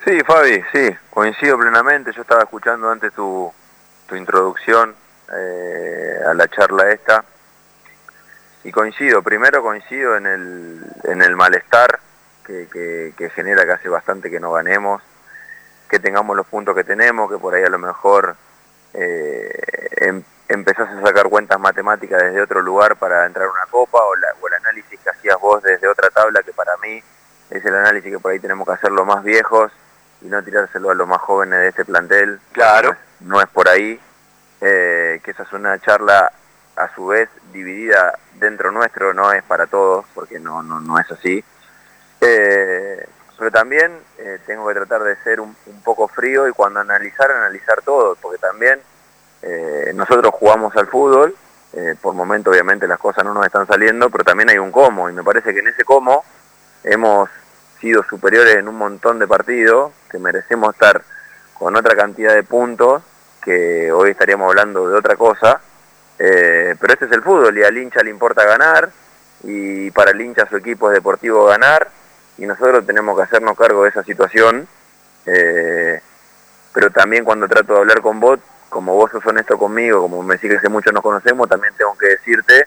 [0.04, 2.12] Sí, Fabi, sí, coincido plenamente.
[2.12, 3.52] Yo estaba escuchando antes tu,
[4.06, 4.94] tu introducción
[5.32, 7.24] eh, a la charla esta
[8.64, 12.00] y coincido, primero coincido en el, en el malestar
[12.46, 12.68] que,
[13.16, 15.02] que, genera que hace bastante que no ganemos,
[15.88, 18.36] que tengamos los puntos que tenemos, que por ahí a lo mejor
[18.92, 19.50] eh,
[19.96, 24.12] em, empezás a sacar cuentas matemáticas desde otro lugar para entrar a una copa o,
[24.12, 27.02] o el análisis que hacías vos desde otra tabla que para mí
[27.50, 29.72] es el análisis que por ahí tenemos que hacer los más viejos
[30.22, 32.40] y no tirárselo a los más jóvenes de este plantel.
[32.52, 32.96] Claro.
[33.20, 34.00] No es, por ahí.
[34.60, 36.32] Eh, que esa es una charla
[36.76, 41.10] a su vez dividida dentro nuestro, no es para todos, porque no, no, no es
[41.10, 41.44] así.
[42.20, 43.06] Eh,
[43.38, 47.82] pero también eh, tengo que tratar de ser un, poco frío y cuando analizar, analizar
[47.82, 48.80] todo, porque también
[49.92, 51.36] nosotros jugamos al fútbol,
[52.00, 55.12] por momento obviamente las cosas no nos están saliendo, pero también hay un cómo, y
[55.12, 56.24] me parece que en ese cómo
[56.82, 57.28] hemos
[57.80, 61.02] sido superiores en un montón de partidos, que merecemos estar
[61.52, 63.02] con otra cantidad de puntos,
[63.42, 65.60] que hoy estaríamos hablando de otra cosa,
[66.18, 68.90] eh, pero este es el fútbol y al hincha le importa ganar,
[69.42, 71.90] y para el hincha su equipo es deportivo ganar,
[72.38, 74.66] y nosotros tenemos que hacernos cargo de esa situación,
[75.26, 76.00] eh,
[76.72, 80.34] pero también cuando trato de hablar con vos, como vos sos honesto conmigo, como me
[80.34, 82.66] decís que hace mucho nos conocemos, también tengo que decirte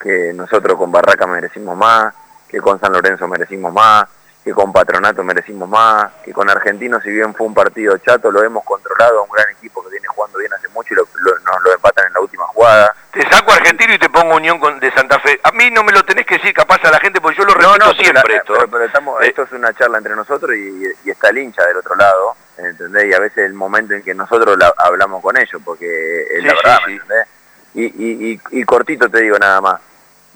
[0.00, 2.12] que nosotros con Barraca merecimos más,
[2.48, 4.08] que con San Lorenzo merecimos más,
[4.44, 8.44] que con Patronato merecimos más, que con Argentino si bien fue un partido chato, lo
[8.44, 12.06] hemos controlado, un gran equipo que viene jugando bien hace mucho y nos lo empatan
[12.06, 12.94] en la última jugada.
[13.10, 15.40] Te saco Argentino y te pongo Unión con, de Santa Fe.
[15.42, 17.54] A mí no me lo tenés que decir capaz a la gente porque yo lo
[17.54, 18.54] repito siempre esto.
[18.70, 21.94] Pero, estamos, eh, esto es una charla entre nosotros y, está el hincha del otro
[21.94, 23.06] lado, ¿entendés?
[23.06, 27.26] Y a veces el momento en que nosotros hablamos con ellos, porque es la verdad,
[27.72, 29.80] Y, y, y cortito te digo nada más,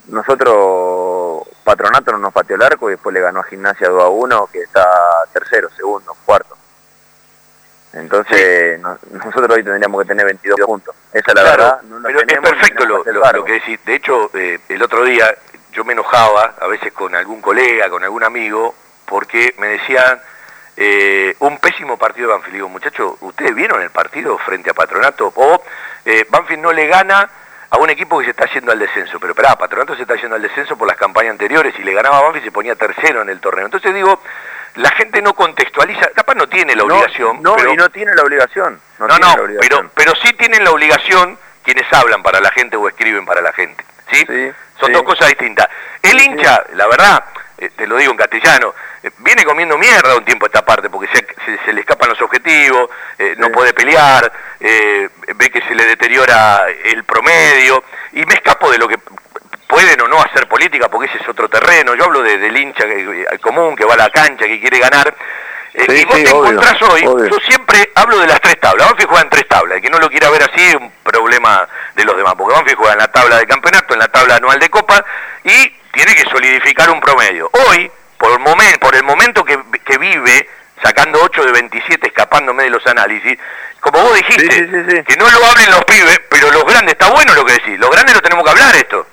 [0.06, 1.07] nosotros
[1.68, 4.46] Patronato no nos pateó el arco y después le ganó a Gimnasia 2 a 1,
[4.50, 4.88] que está
[5.34, 6.56] tercero, segundo, cuarto.
[7.92, 10.94] Entonces, nosotros hoy tendríamos que tener 22 puntos.
[11.12, 11.80] Esa es la verdad.
[12.02, 13.78] pero es perfecto lo, que decís.
[13.84, 15.26] De hecho, eh, el otro día
[15.72, 20.22] yo me enojaba, a veces con algún colega, con algún amigo, porque me decían
[20.74, 22.54] eh, un pésimo partido de Banfield.
[22.54, 25.30] Digo, muchachos, ¿ustedes vieron el partido frente a Patronato?
[25.36, 25.62] O
[26.06, 27.28] eh, Banfield no le gana
[27.70, 29.18] a un equipo que se está yendo al descenso.
[29.20, 32.18] Pero esperá, Patronato se está yendo al descenso por las campañas anteriores y le ganaba
[32.18, 33.66] a Banfield y se ponía tercero en el torneo.
[33.66, 34.20] Entonces digo,
[34.76, 37.42] la gente no contextualiza, capaz no tiene la obligación.
[37.42, 38.80] No, y no tiene la obligación.
[38.98, 43.26] No, no, pero, pero sí tienen la obligación quienes hablan para la gente o escriben
[43.26, 43.84] para la gente.
[44.10, 44.24] ¿sí?
[44.80, 45.68] Son dos cosas distintas.
[46.02, 47.24] El hincha, la verdad,
[47.58, 48.74] eh, te lo digo en castellano,
[49.18, 51.08] viene comiendo mierda un tiempo esta parte porque
[51.64, 54.30] se, le escapan los objetivos, eh, no puede pelear,
[54.60, 58.98] ve que se le deteriora el promedio y me escapo de lo que
[59.68, 61.94] pueden o no hacer política porque ese es otro terreno.
[61.94, 62.84] Yo hablo de, del hincha
[63.40, 65.14] común que va a la cancha, que quiere ganar.
[65.74, 68.88] y vos te encontrás hoy, yo siempre hablo de las tres tablas.
[68.88, 69.76] Banfield juega en tres tablas.
[69.76, 72.34] El que no lo quiera ver así es un problema de los demás.
[72.36, 75.04] Porque Banfield juega en la tabla de campeonato, en la tabla anual de Copa
[75.44, 77.50] y tiene que solidificar un promedio.
[77.68, 80.48] Hoy, por el, momento, por el momento que, vive,
[80.82, 83.38] sacando 8 de 27, escapándome de los análisis,
[83.80, 87.44] como vos dijiste, que no lo hablen los pibes, pero los grandes, está bueno lo
[87.44, 89.06] que decís, los grandes lo tenemos que hablar esto.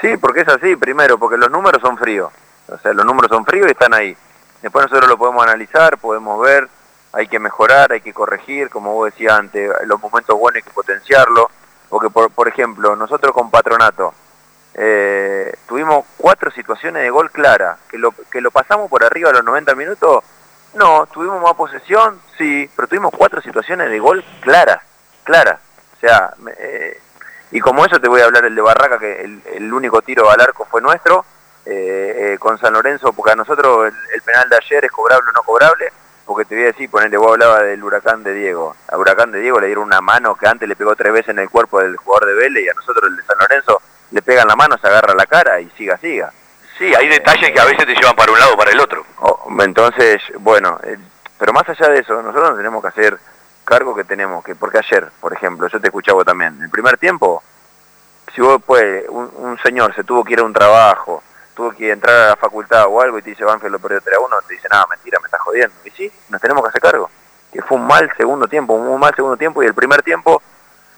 [0.00, 2.32] Sí, porque es así, primero, porque los números son fríos,
[2.68, 4.16] o sea, los números son fríos y están ahí.
[4.62, 6.68] Después nosotros lo podemos analizar, podemos ver,
[7.12, 10.70] hay que mejorar, hay que corregir, como vos decías antes, los momentos buenos hay que
[10.70, 11.50] potenciarlo,
[11.88, 14.14] porque por, por ejemplo, nosotros con Patronato,
[14.78, 19.32] eh, tuvimos cuatro situaciones de gol clara, que lo, que lo pasamos por arriba a
[19.32, 20.22] los 90 minutos,
[20.74, 24.82] no, tuvimos más posesión, sí, pero tuvimos cuatro situaciones de gol claras,
[25.24, 25.58] claras,
[25.96, 27.00] o sea, eh,
[27.52, 30.40] y como eso te voy a hablar el de Barraca, que el, único tiro al
[30.40, 31.24] arco fue nuestro,
[31.64, 35.42] eh, con San Lorenzo, porque a nosotros el, penal de ayer es cobrable o no
[35.42, 35.90] cobrable,
[36.26, 39.40] porque te voy a decir, ponele, vos hablaba del huracán de Diego, a huracán de
[39.40, 41.96] Diego le dieron una mano que antes le pegó tres veces en el cuerpo del
[41.96, 43.80] jugador de Vélez y a nosotros el de San Lorenzo
[44.10, 46.32] le pegan la mano, se agarra la cara y siga, siga.
[46.78, 49.04] Sí, hay detalles que a veces te llevan para un lado o para el otro.
[49.20, 50.98] Oh, entonces, bueno, eh,
[51.38, 53.18] pero más allá de eso, nosotros nos tenemos que hacer
[53.64, 56.98] cargo que tenemos, que porque ayer, por ejemplo, yo te escuchaba también, en el primer
[56.98, 57.42] tiempo,
[58.34, 61.22] si vos pues, un, señor se tuvo que ir a un trabajo,
[61.54, 64.16] tuvo que entrar a la facultad o algo y te dice Banfield lo perdió 3
[64.16, 65.74] a 1, te dice, nada, mentira, me estás jodiendo.
[65.84, 67.10] Y sí, nos tenemos que hacer cargo.
[67.50, 70.42] Que fue un mal segundo tiempo, un mal segundo tiempo y el primer tiempo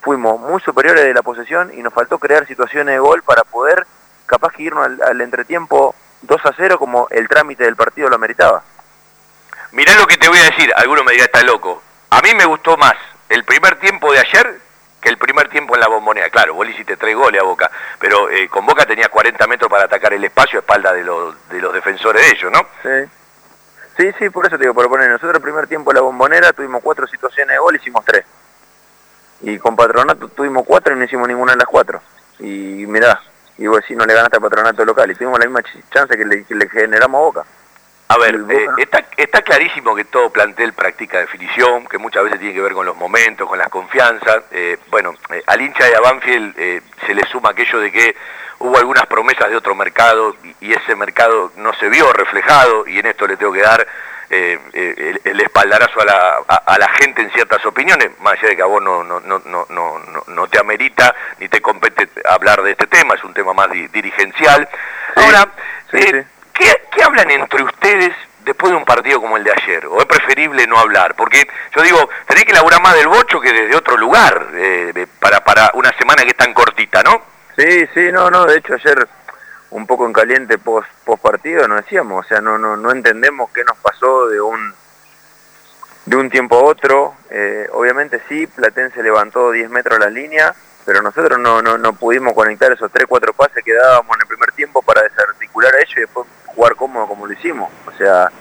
[0.00, 3.86] fuimos muy superiores de la posesión y nos faltó crear situaciones de gol para poder
[4.26, 8.62] capaz que irnos al, entretiempo 2 a 0 como el trámite del partido lo ameritaba.
[9.72, 11.82] Mirá lo que te voy a decir, alguno me dirá está loco.
[12.10, 12.94] A mí me gustó más
[13.28, 14.60] el primer tiempo de ayer
[15.00, 16.30] que el primer tiempo en la bombonera.
[16.30, 19.70] Claro, vos le hiciste tres goles a Boca, pero eh, con Boca tenía 40 metros
[19.70, 22.66] para atacar el espacio a espalda de los, de los defensores de ellos, ¿no?
[22.82, 23.10] Sí.
[23.96, 26.52] Sí, sí, por eso te digo, por poner, nosotros el primer tiempo en la bombonera
[26.52, 28.24] tuvimos cuatro situaciones de gol, hicimos tres.
[29.42, 32.00] Y con Patronato tuvimos cuatro y no hicimos ninguna de las cuatro.
[32.40, 33.20] Y mirá,
[33.56, 35.62] y vos si no le ganaste a Patronato local y tuvimos la misma
[35.92, 37.44] chance que le, que le generamos a Boca.
[38.10, 42.54] A ver, eh, está, está clarísimo que todo plantel practica definición, que muchas veces tiene
[42.54, 44.44] que ver con los momentos, con las confianzas.
[44.50, 48.16] Eh, bueno, eh, al hincha de Banfield se le suma aquello de que
[48.60, 53.06] hubo algunas promesas de otro mercado y, ese mercado no se vio reflejado y en
[53.06, 53.86] esto le tengo que dar
[54.30, 58.62] el, el, espaldarazo a la, a, la, gente en ciertas opiniones, más allá de que
[58.62, 62.72] a vos no, no, no, no, no, no te amerita ni te compete hablar de
[62.72, 64.68] este tema, es un tema más dirigencial.
[65.16, 65.48] Ahora,
[66.58, 68.12] ¿Qué, hablan entre ustedes
[68.44, 69.86] después de un partido como el de ayer?
[69.86, 71.14] ¿O es preferible no hablar?
[71.14, 75.44] Porque yo digo, tenéis que laburar más del bocho que desde otro lugar eh, para,
[75.44, 77.22] para una semana que es tan cortita, ¿no?
[77.56, 79.08] Sí, sí, no, no, de hecho ayer
[79.70, 83.50] un poco en caliente post, post partido nos decíamos, o sea, no, no, no entendemos
[83.50, 84.74] qué nos pasó de un
[86.06, 90.54] de un tiempo a otro, eh, obviamente sí, Platense levantó 10 metros la línea,
[90.86, 94.26] pero nosotros no, no, no pudimos conectar esos 3, 4 pases que dábamos en el
[94.26, 97.70] primer tiempo para desarticular a ellos y después jugar cómodo como lo hicimos.
[97.86, 98.32] O sea,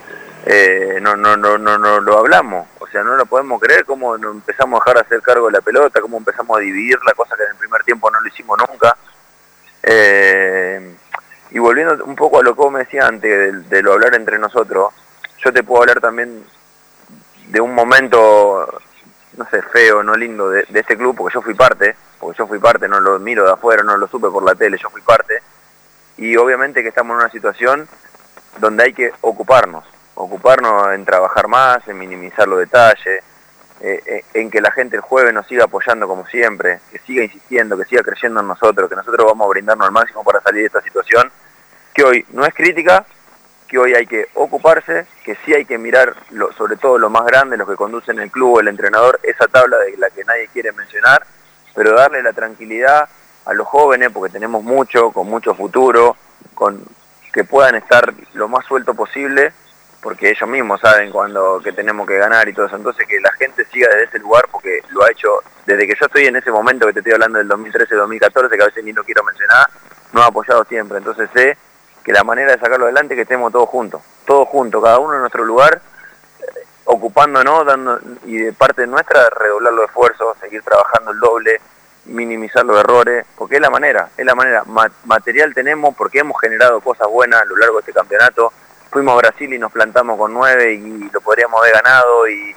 [0.45, 2.67] eh, no, no, no, no, no lo hablamos.
[2.79, 5.61] O sea, no lo podemos creer cómo empezamos a dejar de hacer cargo de la
[5.61, 8.57] pelota, cómo empezamos a dividir la cosa que en el primer tiempo no lo hicimos
[8.69, 8.95] nunca.
[9.83, 10.95] Eh,
[11.51, 14.39] y volviendo un poco a lo que vos me decías antes de, lo hablar entre
[14.39, 14.93] nosotros,
[15.39, 16.43] yo te puedo hablar también
[17.47, 18.67] de un momento,
[19.37, 22.47] no sé, feo, no lindo de, de este club, porque yo fui parte, porque yo
[22.47, 25.01] fui parte, no lo miro de afuera, no lo supe por la tele, yo fui
[25.01, 25.41] parte.
[26.17, 27.87] Y obviamente que estamos en una situación
[28.59, 29.85] donde hay que ocuparnos,
[30.15, 33.23] ocuparnos en trabajar más, en minimizar los detalles,
[33.79, 37.23] eh, eh, en que la gente el jueves nos siga apoyando como siempre, que siga
[37.23, 40.61] insistiendo, que siga creyendo en nosotros, que nosotros vamos a brindarnos al máximo para salir
[40.61, 41.31] de esta situación,
[41.93, 43.05] que hoy no es crítica,
[43.67, 46.15] que hoy hay que ocuparse, que sí hay que mirar
[46.57, 49.95] sobre todo lo más grande, los que conducen el club, el entrenador, esa tabla de
[49.97, 51.25] la que nadie quiere mencionar,
[51.75, 53.07] pero darle la tranquilidad
[53.45, 56.15] a los jóvenes, porque tenemos mucho, con mucho futuro,
[56.55, 56.83] con,
[57.31, 59.53] que puedan estar lo más suelto posible,
[60.07, 62.77] porque ellos mismos saben cuando que tenemos que ganar y todo eso.
[62.77, 65.27] Entonces que la gente siga desde ese lugar, porque lo ha hecho
[65.65, 68.67] desde que yo estoy en ese momento que te estoy hablando del 2013-2014, que a
[68.67, 69.67] veces ni lo quiero mencionar,
[70.13, 70.99] nos ha apoyado siempre.
[70.99, 71.57] Entonces sé
[72.05, 75.15] que la manera de sacarlo adelante es que estemos todos juntos, todos juntos, cada uno
[75.15, 75.81] en nuestro lugar,
[76.39, 81.59] eh, ocupándonos dando, y de parte nuestra redoblar los esfuerzos, seguir trabajando el doble,
[82.05, 84.63] minimizar los errores, porque es la manera, es la manera.
[85.03, 88.53] material tenemos porque hemos generado cosas buenas a lo largo de este campeonato.
[88.91, 92.55] Fuimos a Brasil y nos plantamos con nueve y lo podríamos haber ganado y,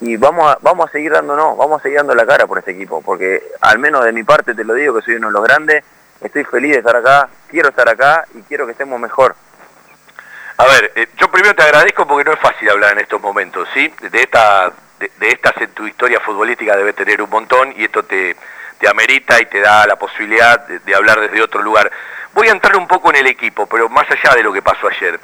[0.00, 2.72] y, vamos, a, vamos a seguir dándonos, vamos a seguir dando la cara por este
[2.72, 5.44] equipo, porque al menos de mi parte te lo digo que soy uno de los
[5.44, 5.84] grandes,
[6.20, 9.34] estoy feliz de estar acá, quiero estar acá y quiero que estemos mejor.
[10.56, 13.68] A ver, eh, yo primero te agradezco porque no es fácil hablar en estos momentos,
[13.74, 13.92] ¿sí?
[14.00, 18.04] De esta de, de, estas en tu historia futbolística debe tener un montón y esto
[18.04, 18.36] te,
[18.78, 21.90] te amerita y te da la posibilidad de, hablar desde otro lugar.
[22.34, 24.88] Voy a entrar un poco en el equipo, pero más allá de lo que pasó
[24.88, 25.20] ayer.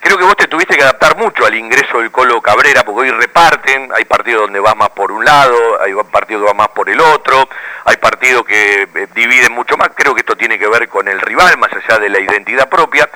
[0.00, 3.10] Creo que vos te tuviste que adaptar mucho al ingreso del Colo Cabrera, porque hoy
[3.10, 6.88] reparten, hay partidos donde vas más por un lado, hay partidos que vas más por
[6.88, 7.48] el otro,
[7.84, 11.20] hay partidos que eh, dividen mucho más, creo que esto tiene que ver con el
[11.20, 13.08] rival, más allá de la identidad propia,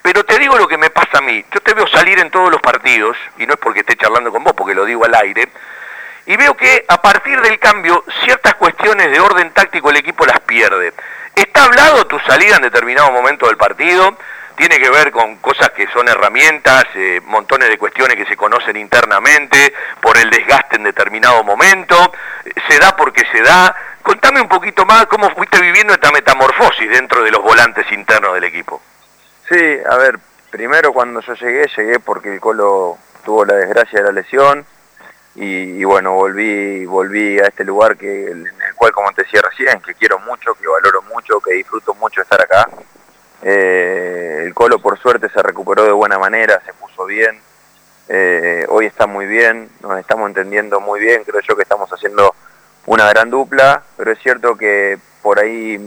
[0.00, 2.50] pero te digo lo que me pasa a mí, yo te veo salir en todos
[2.50, 5.48] los partidos, y no es porque esté charlando con vos, porque lo digo al aire,
[6.26, 10.40] y veo que a partir del cambio ciertas cuestiones de orden táctico el equipo las
[10.40, 10.92] pierde.
[11.38, 14.18] ¿Está hablado tu salida en determinado momento del partido?
[14.56, 18.76] Tiene que ver con cosas que son herramientas, eh, montones de cuestiones que se conocen
[18.76, 21.94] internamente, por el desgaste en determinado momento,
[22.68, 23.72] se da porque se da.
[24.02, 28.42] Contame un poquito más cómo fuiste viviendo esta metamorfosis dentro de los volantes internos del
[28.42, 28.82] equipo.
[29.48, 30.18] Sí, a ver,
[30.50, 34.66] primero cuando yo llegué, llegué porque el Colo tuvo la desgracia de la lesión,
[35.40, 39.80] y, bueno, volví, volví a este lugar que, en el cual, como te decía recién,
[39.80, 42.68] que quiero mucho, que valoro mucho, que disfruto mucho estar acá.
[43.42, 47.40] Eh, el Colo por suerte se recuperó de buena manera, se puso bien,
[48.08, 52.34] eh, hoy está muy bien, nos estamos entendiendo muy bien, creo yo que estamos haciendo
[52.86, 55.78] una gran dupla, pero es cierto que por ahí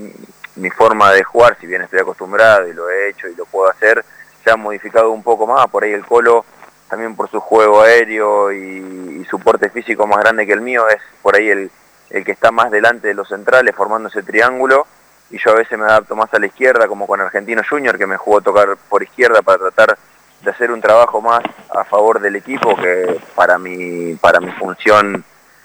[0.56, 3.70] mi forma de jugar, si bien estoy acostumbrado y lo he hecho y lo puedo
[3.70, 4.06] hacer,
[4.46, 6.46] se ha modificado un poco más, por ahí el Colo
[6.92, 10.98] también por su juego aéreo y, su porte físico más grande que el mío, es
[11.22, 11.72] por ahí el,
[12.10, 14.86] el que está más delante de los centrales formando ese triángulo
[15.30, 18.08] y yo a veces me adapto más a la izquierda como con Argentino Junior que
[18.08, 19.98] me jugó tocar por izquierda para tratar
[20.42, 25.24] de hacer un trabajo más a favor del equipo que para mi, para mi función,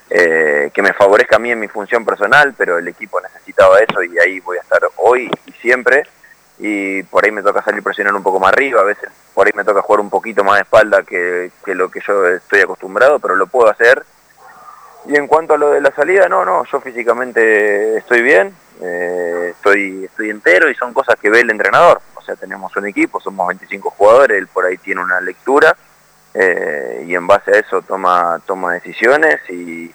[0.08, 4.00] eh, que me favorezca a mí en mi función personal, pero el equipo necesitaba eso
[4.04, 6.04] y ahí voy a estar hoy y siempre.
[6.58, 9.52] Y por ahí me toca salir presionar un poco más arriba, a veces por ahí
[9.54, 13.18] me toca jugar un poquito más de espalda que, que lo que yo estoy acostumbrado,
[13.18, 14.02] pero lo puedo hacer.
[15.08, 19.52] Y en cuanto a lo de la salida, no, no, yo físicamente estoy bien, eh,
[19.52, 22.00] estoy, estoy entero y son cosas que ve el entrenador.
[22.14, 25.76] O sea, tenemos un equipo, somos 25 jugadores, él por ahí tiene una lectura
[26.34, 29.90] eh, y en base a eso toma, toma decisiones y,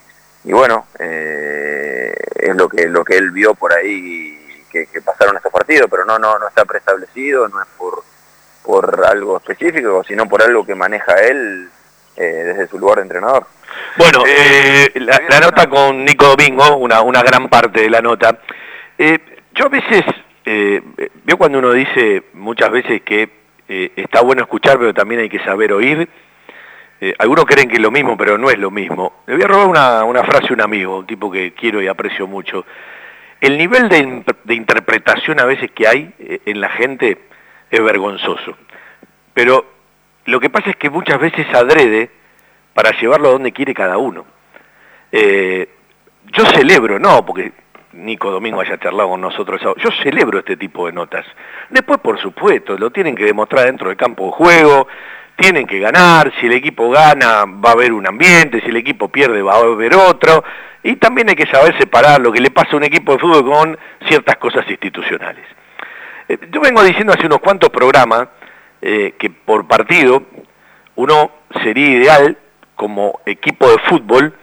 [0.45, 4.40] bueno, eh, es lo que, lo que él vio por ahí
[4.71, 8.03] que, pasaron estos partidos, pero no, no, no está preestablecido, no es por,
[8.63, 11.69] por algo específico, sino por algo que maneja él
[12.15, 13.47] desde su lugar de entrenador.
[13.97, 14.23] Bueno,
[14.95, 18.39] la, nota con Nico Domingo, una, una gran parte de la nota,
[18.97, 19.17] eh,
[19.53, 20.03] yo a veces,
[20.45, 20.81] eh,
[21.23, 23.29] veo cuando uno dice muchas veces que
[23.67, 26.07] eh, está bueno escuchar, pero también hay que saber oír.
[26.99, 29.23] Eh, algunos creen que es lo mismo, pero no es lo mismo.
[29.27, 31.87] Le voy a robar una, una frase a un amigo, un tipo que quiero y
[31.87, 32.65] aprecio mucho.
[33.41, 36.13] El nivel de, interpretación a veces que hay
[36.45, 37.17] en la gente
[37.69, 38.55] es vergonzoso.
[39.33, 39.65] Pero
[40.25, 42.11] lo que pasa es que muchas veces adrede
[42.73, 44.25] para llevarlo a donde quiere cada uno.
[45.11, 47.51] yo celebro, no, porque
[47.93, 49.61] Nico Domingo haya charlado con nosotros.
[49.61, 51.25] Yo celebro este tipo de notas.
[51.69, 54.87] Después, por supuesto, lo tienen que demostrar dentro del campo de juego,
[55.41, 59.07] tienen que ganar, si el equipo gana va a haber un ambiente, si el equipo
[59.07, 60.43] pierde va a haber otro,
[60.83, 63.43] y también hay que saber separar lo que le pasa a un equipo de fútbol
[63.43, 65.43] con ciertas cosas institucionales.
[66.29, 68.27] Eh, yo vengo diciendo hace unos cuantos programas
[68.83, 70.23] eh, que por partido
[70.95, 71.31] uno
[71.63, 72.37] sería ideal
[72.75, 74.35] como equipo de fútbol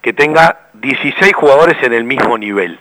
[0.00, 2.80] que tenga 16 jugadores en el mismo nivel.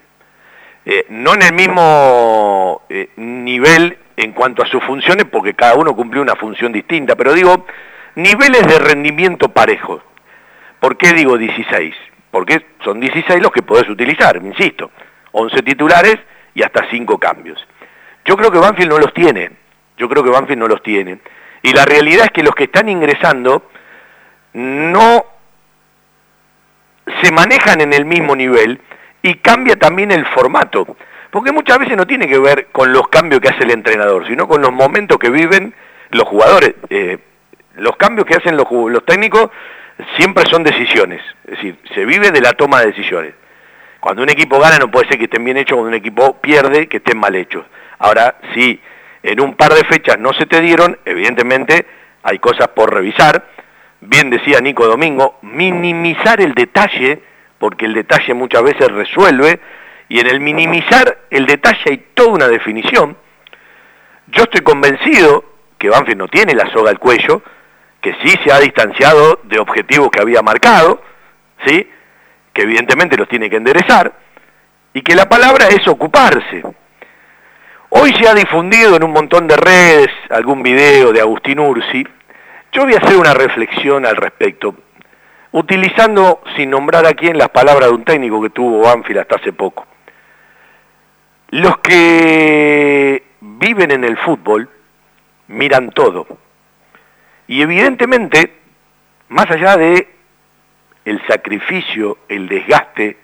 [0.86, 2.84] Eh, no en el mismo
[3.18, 7.65] nivel en cuanto a sus funciones, porque cada uno cumplió una función distinta, pero digo,
[8.15, 10.01] niveles de rendimiento parejos.
[10.80, 11.95] ¿Por qué digo 16?
[12.32, 14.91] Porque son 16 los que podés utilizar, insisto,
[15.32, 16.18] 11 titulares
[16.55, 17.65] y hasta 5 cambios.
[18.26, 19.51] Yo creo que Banfield no los tiene,
[19.97, 21.20] yo creo que Banfield no los tiene.
[21.61, 23.70] Y la realidad es que los que están ingresando
[24.53, 25.26] no
[27.22, 28.82] se manejan en el mismo nivel
[29.22, 30.97] y cambia también el formato.
[31.32, 34.48] Porque muchas veces no tiene que ver con los cambios que hace el entrenador, sino
[34.48, 35.74] con los momentos que viven
[36.12, 36.76] los jugadores.
[36.90, 37.18] Eh,
[37.76, 39.50] los cambios que hacen los, los técnicos
[40.16, 43.34] siempre son decisiones, es decir, se vive de la toma de decisiones.
[44.00, 46.88] Cuando un equipo gana no puede ser que estén bien hechos, cuando un equipo pierde
[46.88, 47.66] que estén mal hechos.
[48.00, 48.80] Ahora, si
[49.24, 51.86] en un par de fechas no se te dieron, evidentemente
[52.24, 53.48] hay cosas por revisar.
[54.02, 57.22] Bien decía Nico Domingo, minimizar el detalle
[57.58, 59.60] porque el detalle muchas veces resuelve,
[60.10, 63.18] y en el minimizar el detalle hay toda una definición.
[64.28, 65.43] Yo estoy convencido
[65.78, 67.41] que Banfield no tiene la soga al cuello,
[68.01, 71.01] que sí se ha distanciado de objetivos que había marcado,
[71.66, 71.89] ¿sí?
[72.53, 74.14] que evidentemente los tiene que enderezar,
[74.93, 76.64] y que la palabra es ocuparse.
[77.89, 82.05] Hoy se ha difundido en un montón de redes algún video de Agustín Ursi.
[82.72, 84.76] Yo voy a hacer una reflexión al respecto
[85.51, 89.53] utilizando, sin nombrar a quién, las palabras de un técnico que tuvo Banfield hasta hace
[89.53, 89.86] poco.
[91.50, 94.70] Los que viven en el fútbol
[95.48, 96.28] miran todo.
[97.48, 98.54] Y evidentemente,
[99.30, 100.10] más allá de
[101.06, 103.18] el sacrificio, el desgaste,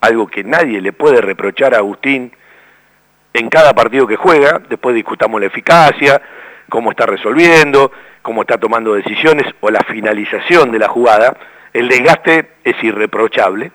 [0.00, 2.32] algo que nadie le puede reprochar a Agustín
[3.32, 6.22] en cada partido que juega, después discutamos la eficacia,
[6.68, 7.90] cómo está resolviendo,
[8.22, 11.36] cómo está tomando decisiones o la finalización de la jugada,
[11.72, 13.72] el desgaste es irreprochable.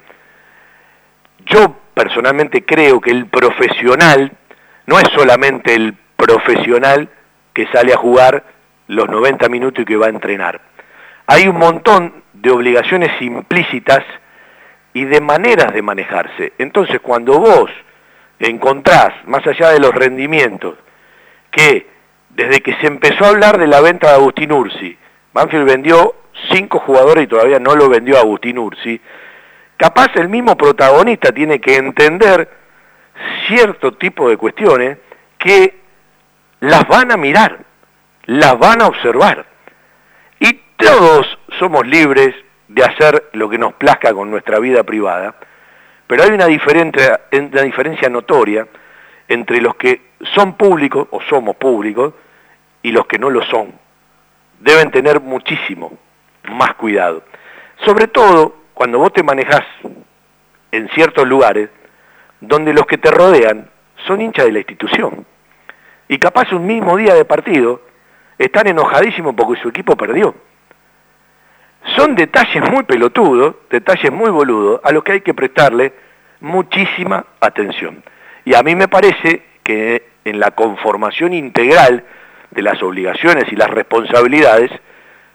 [1.45, 4.31] Yo personalmente creo que el profesional
[4.85, 7.09] no es solamente el profesional
[7.53, 8.45] que sale a jugar
[8.87, 10.61] los 90 minutos y que va a entrenar.
[11.27, 13.99] Hay un montón de obligaciones implícitas
[14.93, 16.53] y de maneras de manejarse.
[16.57, 17.69] Entonces, cuando vos
[18.39, 20.75] encontrás, más allá de los rendimientos,
[21.51, 21.85] que
[22.29, 24.97] desde que se empezó a hablar de la venta de Agustín Ursi,
[25.33, 26.15] Banfield vendió
[26.49, 29.01] cinco jugadores y todavía no lo vendió Agustín Ursi,
[29.79, 32.49] capaz el mismo protagonista tiene que entender
[33.47, 34.97] cierto tipo de cuestiones
[35.37, 35.79] que
[36.59, 37.59] las van a mirar,
[38.25, 39.45] las van a observar.
[40.37, 42.35] Y todos somos libres
[42.67, 45.35] de hacer lo que nos plazca con nuestra vida privada,
[46.07, 48.67] pero hay una diferencia, notoria
[49.29, 52.13] entre los que son públicos o somos públicos
[52.83, 53.73] y los que no lo son.
[54.59, 55.93] Deben tener muchísimo,
[56.51, 57.23] más cuidado.
[57.85, 59.65] Sobre todo cuando vos te manejás
[60.71, 61.69] en ciertos lugares
[62.39, 63.69] donde los que te rodean
[64.07, 65.25] son hinchas de la institución.
[66.07, 67.81] Y capaz un mismo día de partido,
[68.37, 70.33] están enojadísimos porque su equipo perdió.
[71.97, 75.91] Son detalles muy pelotudos, detalles muy boludos, a los que hay que prestarle
[76.39, 78.01] muchísima atención.
[78.45, 82.05] Y a mí me parece que en la conformación integral
[82.51, 84.71] de las obligaciones y las responsabilidades,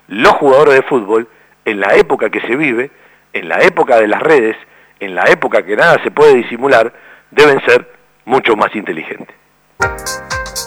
[0.09, 1.29] los jugadores de fútbol,
[1.67, 2.91] en la época que se vive,
[3.35, 4.57] en la época de las redes,
[5.01, 6.93] en la época que nada se puede disimular,
[7.31, 7.93] deben ser
[8.25, 9.37] mucho más inteligentes.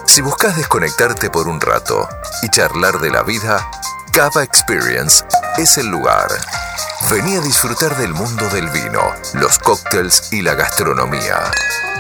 [0.06, 2.08] Si buscas desconectarte por un rato
[2.44, 3.60] y charlar de la vida,
[4.14, 5.24] Cava Experience
[5.58, 6.28] es el lugar.
[7.10, 9.02] Vení a disfrutar del mundo del vino,
[9.36, 11.40] los cócteles y la gastronomía.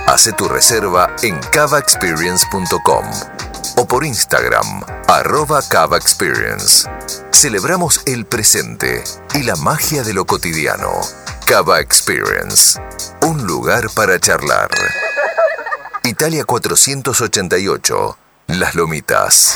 [0.07, 6.89] Hace tu reserva en cavaexperience.com o por Instagram, arroba Cava Experience.
[7.31, 9.03] Celebramos el presente
[9.33, 10.91] y la magia de lo cotidiano.
[11.45, 12.79] Cava Experience,
[13.21, 14.69] un lugar para charlar.
[16.03, 19.55] Italia 488, Las Lomitas.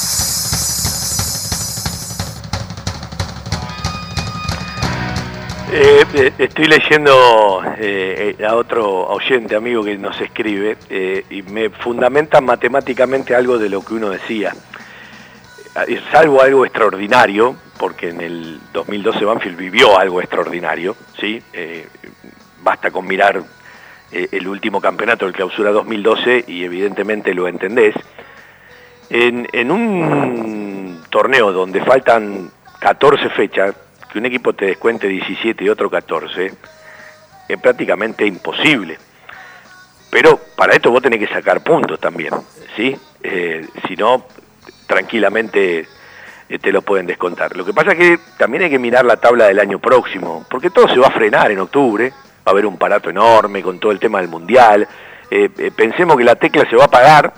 [5.73, 11.69] Eh, eh, estoy leyendo eh, a otro oyente, amigo que nos escribe, eh, y me
[11.69, 14.53] fundamenta matemáticamente algo de lo que uno decía.
[15.87, 21.41] Eh, Salvo algo extraordinario, porque en el 2012 Banfield vivió algo extraordinario, ¿sí?
[21.53, 21.87] Eh,
[22.61, 23.41] basta con mirar
[24.11, 27.95] eh, el último campeonato, el clausura 2012, y evidentemente lo entendés.
[29.09, 32.51] En, en un torneo donde faltan
[32.81, 33.73] 14 fechas,
[34.11, 36.53] que un equipo te descuente 17 y otro 14,
[37.47, 38.97] es prácticamente imposible.
[40.09, 42.33] Pero para esto vos tenés que sacar puntos también,
[42.75, 42.95] ¿sí?
[43.23, 44.25] Eh, si no,
[44.85, 45.87] tranquilamente
[46.49, 47.55] eh, te lo pueden descontar.
[47.55, 50.69] Lo que pasa es que también hay que mirar la tabla del año próximo, porque
[50.69, 52.15] todo se va a frenar en octubre, va
[52.47, 54.85] a haber un parato enorme con todo el tema del Mundial,
[55.29, 57.33] eh, eh, pensemos que la tecla se va a pagar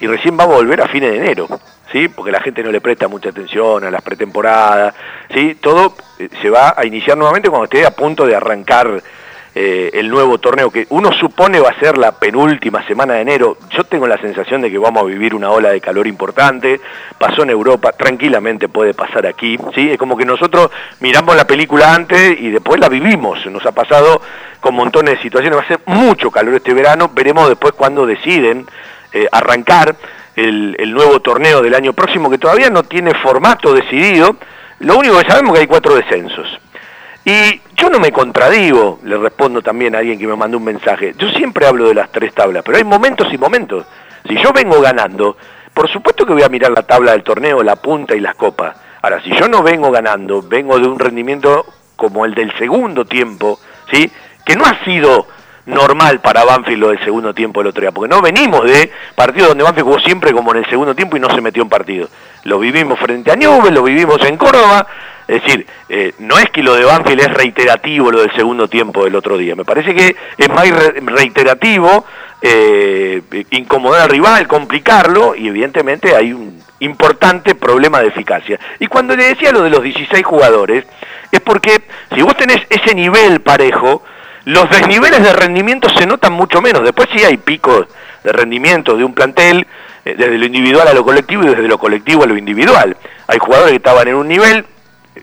[0.00, 1.46] y recién va a volver a fines de enero,
[1.94, 2.08] ¿sí?
[2.08, 4.94] porque la gente no le presta mucha atención a las pretemporadas,
[5.32, 5.54] ¿sí?
[5.54, 9.00] todo eh, se va a iniciar nuevamente cuando esté a punto de arrancar
[9.54, 13.58] eh, el nuevo torneo, que uno supone va a ser la penúltima semana de enero.
[13.70, 16.80] Yo tengo la sensación de que vamos a vivir una ola de calor importante,
[17.16, 19.92] pasó en Europa, tranquilamente puede pasar aquí, ¿sí?
[19.92, 24.20] Es como que nosotros miramos la película antes y después la vivimos, nos ha pasado
[24.58, 28.66] con montones de situaciones, va a ser mucho calor este verano, veremos después cuando deciden
[29.12, 29.94] eh, arrancar
[30.36, 34.36] el, nuevo torneo del año próximo, que todavía no tiene formato decidido,
[34.80, 36.60] lo único que sabemos es que hay cuatro descensos.
[37.24, 41.14] Y yo no me contradigo, le respondo también a alguien que me mandó un mensaje.
[41.16, 43.86] Yo siempre hablo de las tres tablas, pero hay momentos y momentos.
[44.28, 45.36] Si yo vengo ganando,
[45.72, 48.76] por supuesto que voy a mirar la tabla del torneo, la punta y las copas.
[49.00, 51.66] Ahora, si yo no vengo ganando, vengo de un rendimiento
[51.96, 53.58] como el del segundo tiempo,
[53.90, 54.10] ¿sí?
[54.44, 55.26] Que no ha sido
[55.66, 59.48] normal para Banfield lo del segundo tiempo del otro día, porque no venimos de partidos
[59.48, 62.08] donde Banfield jugó siempre como en el segundo tiempo y no se metió en partido.
[62.44, 64.86] Lo vivimos frente a Newell, lo vivimos en Córdoba,
[65.26, 69.04] es decir, eh, no es que lo de Banfield es reiterativo lo del segundo tiempo
[69.04, 72.04] del otro día, me parece que es más re- reiterativo
[72.42, 78.60] eh, incomodar al rival, complicarlo y evidentemente hay un importante problema de eficacia.
[78.78, 80.84] Y cuando le decía lo de los 16 jugadores,
[81.32, 81.80] es porque
[82.14, 84.02] si vos tenés ese nivel parejo,
[84.44, 86.82] los desniveles de rendimiento se notan mucho menos.
[86.82, 87.86] Después sí hay picos
[88.22, 89.66] de rendimiento de un plantel,
[90.04, 92.96] eh, desde lo individual a lo colectivo y desde lo colectivo a lo individual.
[93.26, 94.66] Hay jugadores que estaban en un nivel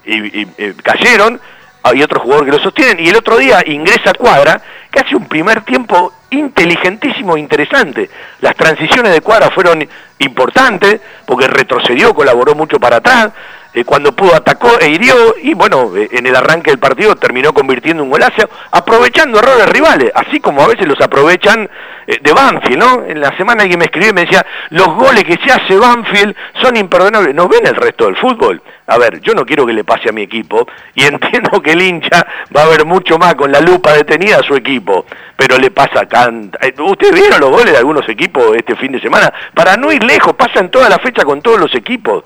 [0.05, 1.39] y, y, eh, cayeron,
[1.83, 4.61] hay otros jugadores que lo sostienen, y el otro día ingresa Cuadra,
[4.91, 8.09] que hace un primer tiempo inteligentísimo e interesante.
[8.39, 9.87] Las transiciones de Cuadra fueron
[10.19, 13.31] importantes, porque retrocedió, colaboró mucho para atrás,
[13.73, 17.53] eh, cuando pudo atacó e hirió, y bueno, eh, en el arranque del partido terminó
[17.53, 21.69] convirtiendo un golazo, aprovechando errores rivales, así como a veces los aprovechan
[22.05, 23.05] eh, de Banfield, ¿no?
[23.05, 26.35] En la semana alguien me escribió y me decía, los goles que se hace Banfield
[26.61, 28.61] son imperdonables, ¿no ven el resto del fútbol?
[28.87, 31.81] A ver, yo no quiero que le pase a mi equipo, y entiendo que el
[31.81, 35.05] hincha va a ver mucho más con la lupa detenida a su equipo,
[35.37, 36.51] pero le pasa can...
[36.59, 39.33] eh, ¿Ustedes vieron los goles de algunos equipos este fin de semana?
[39.53, 42.25] Para no ir lejos, pasan toda la fecha con todos los equipos.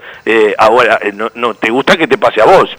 [0.57, 2.69] Ahora, no, no te gusta que te pase a vos.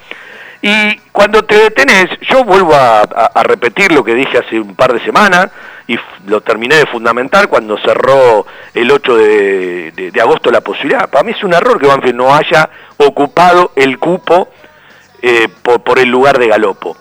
[0.62, 3.06] Y cuando te detenés, yo vuelvo a,
[3.44, 5.48] repetir lo que dije hace un par de semanas,
[5.86, 5.96] y
[6.26, 8.44] lo terminé de fundamentar cuando cerró
[8.74, 11.08] el 8 de, agosto la posibilidad.
[11.08, 14.48] Para mí es un error que Banfield no haya ocupado el cupo
[15.22, 16.96] eh, por, el lugar de Galopo.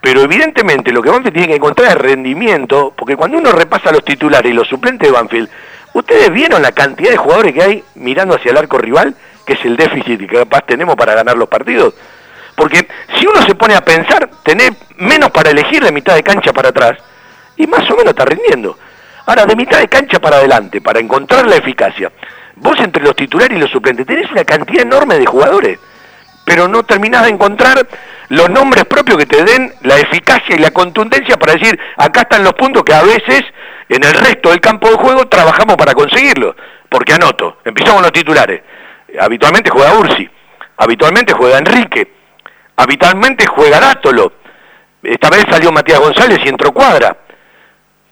[0.00, 4.04] Pero evidentemente lo que Banfield tiene que encontrar es rendimiento, porque cuando uno repasa los
[4.04, 5.48] titulares y los suplentes de Banfield,
[5.94, 9.16] ¿ustedes vieron la cantidad de jugadores que hay mirando hacia el arco rival?
[9.48, 11.94] Que es el déficit que capaz tenemos para ganar los partidos.
[12.54, 12.86] Porque
[13.16, 16.68] si uno se pone a pensar, tenés menos para elegir de mitad de cancha para
[16.68, 16.98] atrás,
[17.56, 18.78] y más o menos está rindiendo.
[19.24, 22.12] Ahora, de mitad de cancha para adelante, para encontrar la eficacia,
[22.56, 25.78] vos entre los titulares y los suplentes tenés una cantidad enorme de jugadores,
[26.44, 27.86] pero no terminás de encontrar
[28.28, 32.44] los nombres propios que te den la eficacia y la contundencia para decir, acá están
[32.44, 33.44] los puntos que a veces
[33.88, 36.54] en el resto del campo de juego trabajamos para conseguirlo.
[36.88, 38.62] Porque anoto, empezamos los titulares.
[39.20, 40.28] Habitualmente juega Ursi,
[40.76, 42.12] habitualmente juega Enrique,
[42.76, 44.32] habitualmente juega Dátolo.
[45.02, 47.16] Esta vez salió Matías González y entró Cuadra.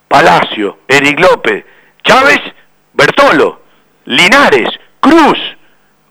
[0.09, 1.65] Palacio, Eric López,
[2.03, 2.41] Chávez,
[2.93, 3.63] Bertolo,
[4.05, 4.69] Linares,
[5.01, 5.39] Cruz.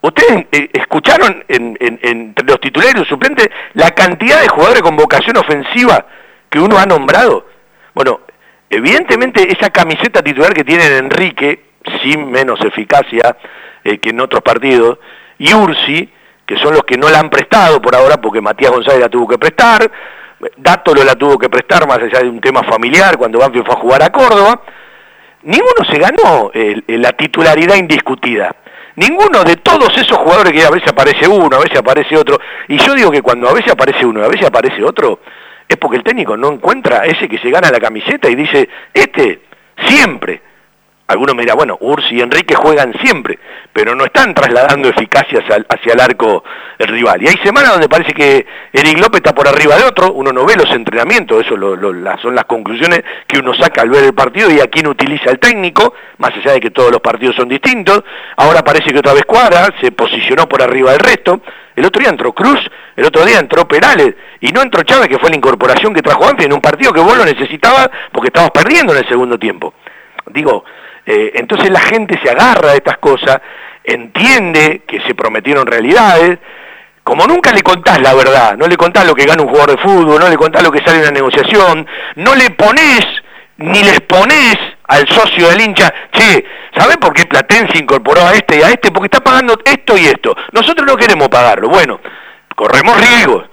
[0.02, 6.06] ¿Ustedes eh, escucharon entre los titulares y suplentes la cantidad de jugadores con vocación ofensiva
[6.50, 7.48] que uno ha nombrado?
[7.96, 8.20] Bueno,
[8.70, 11.66] evidentemente esa camiseta titular que tiene Enrique,
[12.04, 13.36] sin menos eficacia
[13.86, 14.98] eh, que en otros partidos,
[15.38, 16.10] y Ursi,
[16.46, 19.28] que son los que no la han prestado por ahora porque Matías González la tuvo
[19.28, 19.90] que prestar,
[20.58, 23.80] Dátolo la tuvo que prestar más allá de un tema familiar cuando Banfield fue a
[23.80, 24.62] jugar a Córdoba.
[25.44, 26.52] Ninguno se ganó
[26.88, 28.54] la titularidad indiscutida.
[28.96, 32.40] Ninguno de todos esos jugadores que a veces aparece uno, a veces aparece otro.
[32.68, 35.20] Y yo digo que cuando a veces aparece uno y a veces aparece otro,
[35.68, 39.42] es porque el técnico no encuentra ese que se gana la camiseta y dice, este
[39.88, 40.42] siempre
[41.08, 43.38] algunos me dirán, bueno, Ursi y Enrique juegan siempre,
[43.72, 46.44] pero no están trasladando eficacia hacia, el arco
[46.80, 47.22] el rival.
[47.22, 50.46] Y hay semanas donde parece que Eric López está por arriba de otro, uno no
[50.46, 51.56] ve los entrenamientos, eso
[52.22, 55.38] son las conclusiones que uno saca al ver el partido y a quién utiliza el
[55.38, 58.04] técnico, más allá de que todos los partidos son distintos.
[58.38, 61.40] Ahora parece que otra vez Cuadra se posicionó por arriba del resto.
[61.76, 62.60] El otro día entró Cruz,
[62.96, 66.28] el otro día entró Perales y no entró Chávez, que fue la incorporación que trajo
[66.28, 69.74] antes en un partido que vos lo necesitabas porque estabas perdiendo en el segundo tiempo.
[70.28, 70.64] Digo,
[71.06, 73.40] eh, entonces la gente se agarra de estas cosas,
[73.84, 76.40] entiende que se prometieron realidades,
[77.04, 79.84] como nunca le contás la verdad, no le contás lo que gana un jugador de
[79.84, 83.06] fútbol, no le contás lo que sale en una negociación, no le pones
[83.58, 86.46] ni les pones al socio del hincha, che,
[86.76, 88.92] ¿sabés por qué Platense incorporó a este y a este?
[88.92, 90.36] Porque está pagando esto y esto.
[90.52, 91.70] Nosotros no queremos pagarlo.
[91.70, 92.00] Bueno,
[92.56, 93.46] corremos riesgos.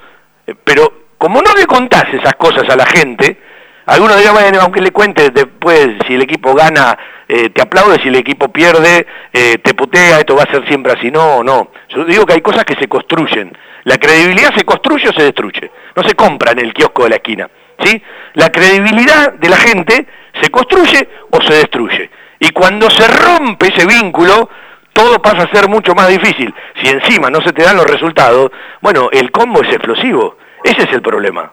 [0.47, 3.39] Eh, pero como no le contás esas cosas a la gente,
[3.87, 6.97] algunos dirán, bueno, aunque le cuentes después, si el equipo gana,
[7.29, 10.93] eh, te aplaude, si el equipo pierde, eh, te putea, esto va a ser siempre
[10.93, 11.11] así.
[11.11, 11.73] No, no.
[11.89, 13.57] Yo digo que hay cosas que se construyen.
[13.85, 15.71] La credibilidad se construye o se destruye.
[15.97, 17.51] No se compra en el kiosco de la esquina.
[17.85, 18.03] ¿sí?
[18.35, 20.07] La credibilidad de la gente
[20.41, 22.11] se construye o se destruye.
[22.39, 24.49] Y cuando se rompe ese vínculo,
[24.93, 26.55] todo pasa a ser mucho más difícil.
[26.81, 30.37] Si encima no se te dan los resultados, bueno, el combo es explosivo.
[30.63, 31.53] Ese es el problema.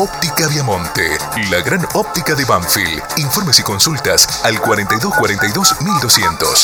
[0.00, 1.02] Óptica Viamonte,
[1.50, 3.02] la gran óptica de Banfield.
[3.18, 6.54] Informes y consultas al 4242 1200.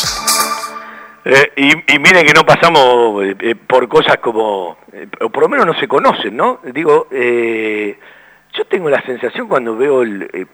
[1.24, 4.78] Eh, y, miren que no pasamos eh, eh, por cosas como,
[5.20, 6.60] o por lo menos no se conocen, ¿no?
[6.62, 10.04] Digo, yo tengo la sensación cuando veo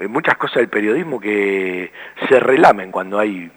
[0.08, 1.92] muchas cosas del periodismo que
[2.30, 3.50] se relamen cuando hay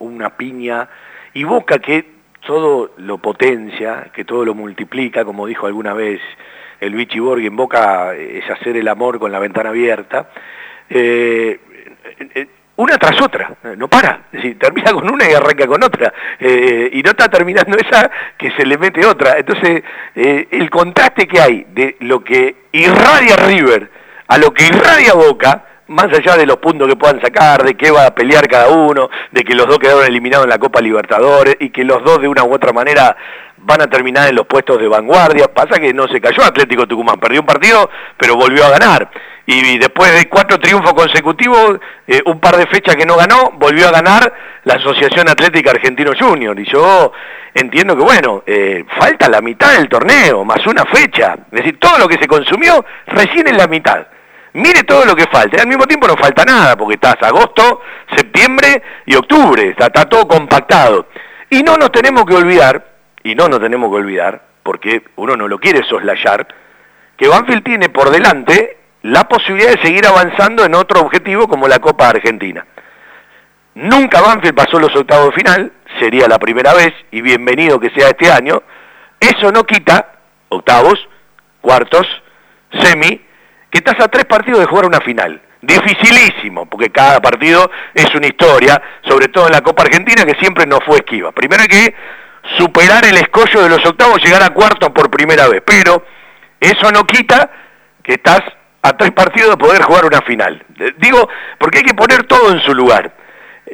[0.00, 0.86] una piña
[1.32, 2.04] y Boca que
[2.46, 6.20] todo lo potencia, que todo lo multiplica, como dijo alguna vez
[6.82, 10.28] el Vichy Borg, en Boca es hacer el amor con la ventana abierta
[12.76, 14.24] una tras otra, no para,
[14.58, 18.64] termina con una y arranca con otra, eh, y no está terminando esa que se
[18.64, 19.38] le mete otra.
[19.38, 19.82] Entonces,
[20.14, 23.90] eh, el contraste que hay de lo que irradia River
[24.26, 27.90] a lo que irradia Boca, más allá de los puntos que puedan sacar, de qué
[27.90, 31.56] va a pelear cada uno, de que los dos quedaron eliminados en la Copa Libertadores
[31.60, 33.16] y que los dos de una u otra manera
[33.58, 35.52] van a terminar en los puestos de vanguardia.
[35.52, 39.10] Pasa que no se cayó Atlético Tucumán, perdió un partido, pero volvió a ganar.
[39.44, 43.88] Y después de cuatro triunfos consecutivos, eh, un par de fechas que no ganó, volvió
[43.88, 44.32] a ganar
[44.64, 46.58] la Asociación Atlética Argentino Junior.
[46.58, 47.12] Y yo
[47.52, 51.36] entiendo que, bueno, eh, falta la mitad del torneo, más una fecha.
[51.50, 54.06] Es decir, todo lo que se consumió recién en la mitad.
[54.54, 55.56] Mire todo lo que falta.
[55.56, 57.80] Y al mismo tiempo no falta nada, porque estás agosto,
[58.16, 59.70] septiembre y octubre.
[59.70, 61.06] Está, está todo compactado.
[61.48, 62.84] Y no nos tenemos que olvidar,
[63.22, 66.46] y no nos tenemos que olvidar, porque uno no lo quiere soslayar,
[67.16, 71.78] que Banfield tiene por delante la posibilidad de seguir avanzando en otro objetivo como la
[71.78, 72.66] Copa Argentina.
[73.74, 78.08] Nunca Banfield pasó los octavos de final, sería la primera vez, y bienvenido que sea
[78.08, 78.62] este año.
[79.18, 80.12] Eso no quita
[80.48, 81.08] octavos,
[81.60, 82.06] cuartos,
[82.80, 83.20] semi,
[83.72, 85.40] que estás a tres partidos de jugar una final.
[85.62, 90.66] Dificilísimo, porque cada partido es una historia, sobre todo en la Copa Argentina, que siempre
[90.66, 91.32] no fue esquiva.
[91.32, 91.94] Primero hay que
[92.58, 96.04] superar el escollo de los octavos, llegar a cuartos por primera vez, pero
[96.60, 97.50] eso no quita
[98.02, 98.42] que estás
[98.82, 100.62] a tres partidos de poder jugar una final.
[100.98, 101.26] Digo,
[101.58, 103.14] porque hay que poner todo en su lugar.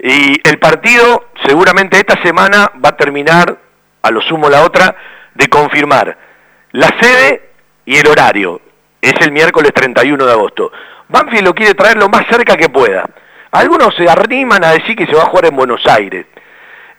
[0.00, 3.58] Y el partido seguramente esta semana va a terminar,
[4.02, 4.94] a lo sumo la otra,
[5.34, 6.16] de confirmar
[6.70, 7.50] la sede
[7.84, 8.60] y el horario.
[9.00, 10.72] Es el miércoles 31 de agosto.
[11.08, 13.08] Banfield lo quiere traer lo más cerca que pueda.
[13.50, 16.26] Algunos se arriman a decir que se va a jugar en Buenos Aires.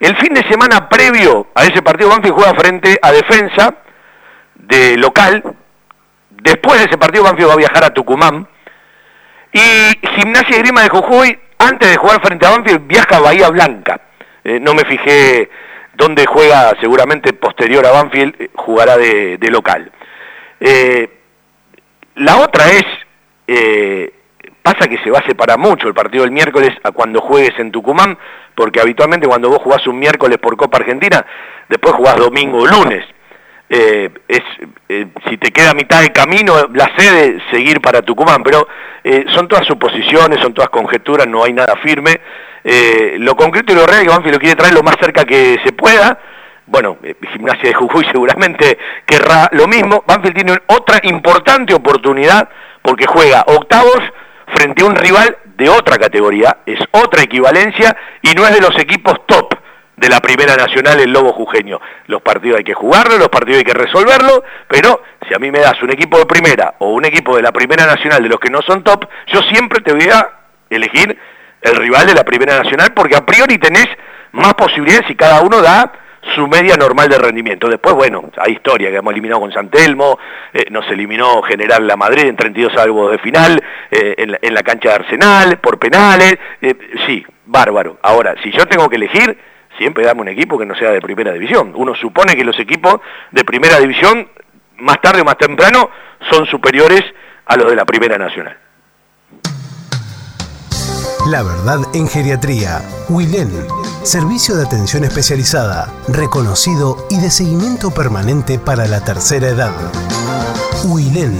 [0.00, 3.74] El fin de semana previo a ese partido, Banfield juega frente a Defensa
[4.54, 5.42] de local.
[6.30, 8.48] Después de ese partido, Banfield va a viajar a Tucumán.
[9.52, 13.50] Y Gimnasia y Grima de Jujuy, antes de jugar frente a Banfield, viaja a Bahía
[13.50, 14.00] Blanca.
[14.42, 15.50] Eh, no me fijé
[15.94, 19.92] dónde juega, seguramente posterior a Banfield, eh, jugará de, local.
[20.60, 21.19] Eh,
[22.20, 22.84] la otra es,
[23.46, 24.12] eh,
[24.62, 27.72] pasa que se va a separar mucho el partido del miércoles a cuando juegues en
[27.72, 28.16] Tucumán,
[28.54, 31.24] porque habitualmente cuando vos jugás un miércoles por Copa Argentina,
[31.68, 33.04] después jugás domingo o lunes.
[33.70, 34.42] Eh, es,
[34.88, 38.68] eh, si te queda mitad de camino, la sede, seguir para Tucumán, pero
[39.34, 42.20] son todas suposiciones, son todas conjeturas, no hay nada firme.
[43.18, 45.72] lo concreto y lo real que Banfield lo quiere traer lo más cerca que se
[45.72, 46.18] pueda,
[46.70, 50.04] bueno, eh, Gimnasia de Jujuy seguramente querrá lo mismo.
[50.06, 52.48] Banfield tiene otra importante oportunidad
[52.80, 54.00] porque juega octavos
[54.46, 58.78] frente a un rival de otra categoría, es otra equivalencia y no es de los
[58.78, 59.54] equipos top
[59.96, 61.80] de la Primera Nacional el Lobo Jujeño.
[62.06, 65.58] Los partidos hay que jugarlos, los partidos hay que resolverlos, pero si a mí me
[65.58, 68.48] das un equipo de Primera o un equipo de la Primera Nacional de los que
[68.48, 70.26] no son top, yo siempre te voy a
[70.70, 71.18] elegir
[71.62, 73.88] el rival de la Primera Nacional porque a priori tenés
[74.32, 75.92] más posibilidades y cada uno da
[76.34, 77.68] su media normal de rendimiento.
[77.68, 80.18] Después, bueno, hay historia que hemos eliminado con San Telmo,
[80.52, 84.90] eh, nos eliminó General La Madrid en 32 salvos de final, eh, en, la, cancha
[84.90, 86.74] de Arsenal, por penales, eh,
[87.06, 87.98] sí, bárbaro.
[88.02, 89.36] Ahora, si yo tengo que elegir,
[89.78, 91.72] siempre dame un equipo que no sea de primera división.
[91.74, 93.00] Uno supone que los equipos
[93.30, 94.28] de primera división,
[94.76, 95.90] más tarde o más temprano,
[96.30, 97.02] son superiores
[97.46, 98.56] a los de la primera nacional.
[101.30, 102.82] La verdad en geriatría.
[103.08, 103.52] Wilén.
[104.02, 109.70] Servicio de atención especializada, reconocido y de seguimiento permanente para la tercera edad.
[110.86, 111.32] Wilén.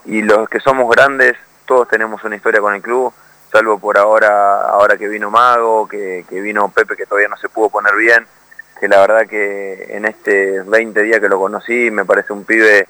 [0.06, 1.38] y los que somos grandes,
[1.68, 3.14] todos tenemos una historia con el club,
[3.52, 7.70] salvo por ahora, ahora que vino Mago, que, vino Pepe que todavía no se pudo
[7.70, 8.26] poner bien,
[8.80, 12.88] que la verdad que en este 20 días que lo conocí me parece un pibe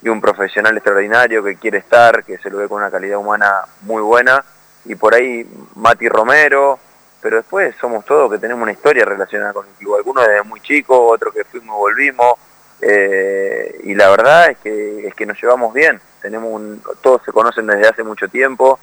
[0.00, 3.52] y un profesional extraordinario que quiere estar, que se lo ve con una calidad humana
[3.82, 4.42] muy buena,
[4.86, 6.78] y por ahí Mati Romero,
[7.24, 10.60] pero después somos todos que tenemos una historia relacionada con el club, algunos desde muy
[10.60, 12.34] chicos, otros que fuimos y volvimos,
[12.82, 17.32] eh, y la verdad es que, es que nos llevamos bien, tenemos un, todos se
[17.32, 18.78] conocen desde hace mucho tiempo,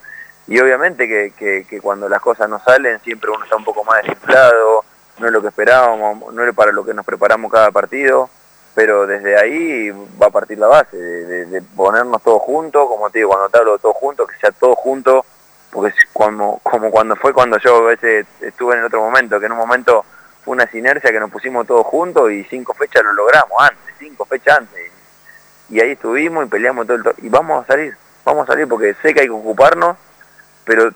[0.47, 4.01] y obviamente que, que, cuando las cosas no salen siempre uno está un poco más
[4.01, 4.85] desinflado,
[5.19, 8.27] no es lo que esperábamos, no es para lo que nos preparamos cada partido,
[8.73, 13.29] pero desde ahí va a partir la base, de, ponernos todos juntos, como te digo,
[13.29, 15.25] cuando te hablo de todos juntos, que sea todos juntos
[15.71, 19.51] porque como, como cuando fue cuando yo veces estuve en el otro momento, que en
[19.53, 20.05] un momento
[20.43, 24.25] fue una sinergia que nos pusimos todos juntos y cinco fechas lo logramos antes, cinco
[24.25, 24.91] fechas antes.
[25.69, 27.95] Y ahí estuvimos y peleamos todo el to- y vamos a salir,
[28.25, 29.95] vamos a salir porque sé que hay que ocuparnos,
[30.65, 30.89] pero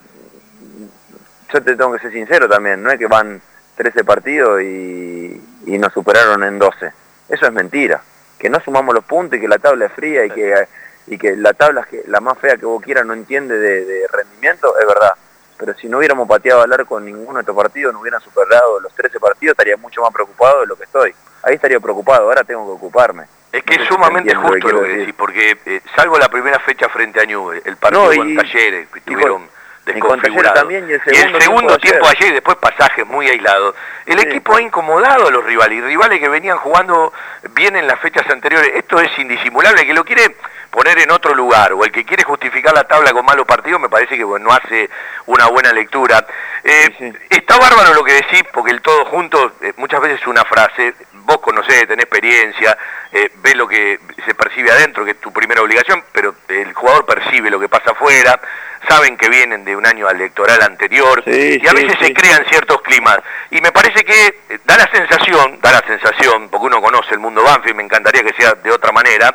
[1.52, 3.40] yo te tengo que ser sincero también, no es que van
[3.76, 6.92] 13 partidos y, y nos superaron en 12.
[7.28, 8.02] Eso es mentira.
[8.38, 10.68] Que no sumamos los puntos y que la tabla es fría y que,
[11.06, 13.84] y que la tabla es que la más fea que vos quieras no entiende de,
[13.84, 15.12] de rendimiento, es verdad.
[15.58, 18.78] Pero si no hubiéramos pateado al arco en ninguno de estos partidos, no hubieran superado
[18.80, 21.14] los 13 partidos, estaría mucho más preocupado de lo que estoy.
[21.42, 23.24] Ahí estaría preocupado, ahora tengo que ocuparme.
[23.52, 24.98] Es que No es sumamente justo lo que decir.
[25.00, 28.36] decís, porque eh, salvo la primera fecha frente a Newell, el partido No, y- con
[28.36, 29.48] Talleres, que estuvieron
[29.86, 32.16] desconfigurados, también, y el y el segundo segundo tiempo ayer.
[32.18, 33.74] ayer y después pasajes muy aislados,
[34.06, 34.26] el Sí.
[34.26, 37.12] equipo ha incomodado a los rivales, y rivales que venían jugando
[37.52, 40.36] bien en las fechas anteriores, esto es indisimulable, que lo quiere
[40.76, 43.88] poner en otro lugar, o el que quiere justificar la tabla con malos partidos, me
[43.88, 44.90] parece que bueno, no hace
[45.24, 46.26] una buena lectura.
[46.62, 47.18] Eh, Sí, sí.
[47.30, 50.94] Está bárbaro lo que decís, porque el todo junto eh, muchas veces es una frase,
[51.12, 52.76] vos conocés, tenés experiencia,
[53.10, 57.06] eh, ves lo que se percibe adentro, que es tu primera obligación, pero el jugador
[57.06, 58.38] percibe lo que pasa afuera,
[58.86, 62.82] saben que vienen de un año electoral anterior, Sí, y a veces se crean ciertos
[62.82, 63.18] climas.
[63.50, 67.20] Y me parece que eh, da la sensación, da la sensación, porque uno conoce el
[67.20, 69.34] mundo Banfield, me encantaría que sea de otra manera,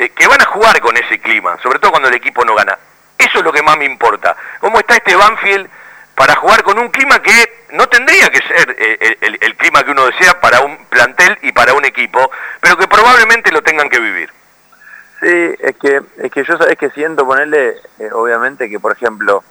[0.00, 2.78] eh, que van a jugar con ese clima, sobre todo cuando el equipo no gana.
[3.18, 4.34] Eso es lo que más me importa.
[4.58, 5.68] ¿Cómo está este Banfield
[6.14, 10.06] para jugar con un clima que no tendría que ser eh, el, clima que uno
[10.06, 12.30] desea para un plantel y para un equipo,
[12.60, 14.32] pero que probablemente lo tengan que vivir?
[15.20, 19.44] Sí, es que, es que yo sabes que siento ponerle, eh, obviamente que por ejemplo,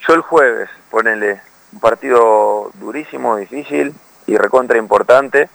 [0.00, 1.40] yo el jueves, ponerle
[1.72, 3.94] un partido durísimo, difícil
[4.26, 5.48] y recontra importante,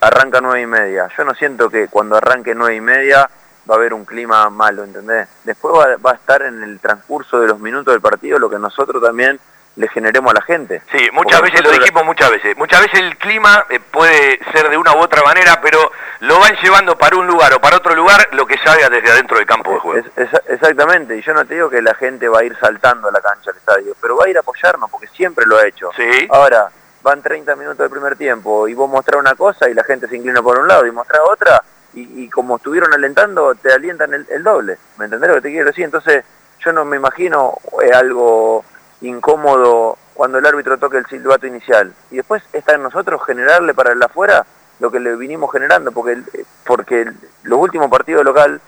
[0.00, 1.08] arranca nueve y media.
[1.16, 3.28] Yo no siento que cuando arranque nueve y media
[3.68, 5.28] va a haber un clima malo, ¿entendés?
[5.44, 8.58] Después va, va a estar en el transcurso de los minutos del partido lo que
[8.58, 9.40] nosotros también
[9.74, 10.80] le generemos a la gente.
[10.90, 12.56] Sí, muchas Porque veces lo dijimos muchas veces.
[12.56, 16.54] Muchas veces el clima eh, puede ser de una u otra manera, pero lo van
[16.62, 19.72] llevando para un lugar o para otro lugar lo que salga desde adentro del campo
[19.74, 19.98] de juego.
[20.16, 23.08] Es- es- exactamente, y yo no te digo que la gente va a ir saltando
[23.08, 25.66] a la cancha del estadio, pero va a ir a apoyarnos porque siempre lo ha
[25.66, 25.90] hecho.
[25.94, 26.26] Sí.
[26.30, 26.70] Ahora,
[27.06, 30.16] van 30 minutos del primer tiempo y vos mostrás una cosa y la gente se
[30.16, 31.62] inclina por un lado y mostrás otra
[31.94, 34.76] y, como estuvieron alentando te alientan el, doble.
[34.98, 35.84] ¿Me entendés lo que te quiero decir?
[35.84, 36.24] Entonces
[36.58, 38.64] yo no me imagino eh, algo
[39.02, 43.92] incómodo cuando el árbitro toque el silbato inicial y después está en nosotros generarle para
[43.92, 44.44] el afuera
[44.80, 46.26] lo que le vinimos generando porque, el-
[46.66, 47.10] porque
[47.44, 48.60] los últimos partidos local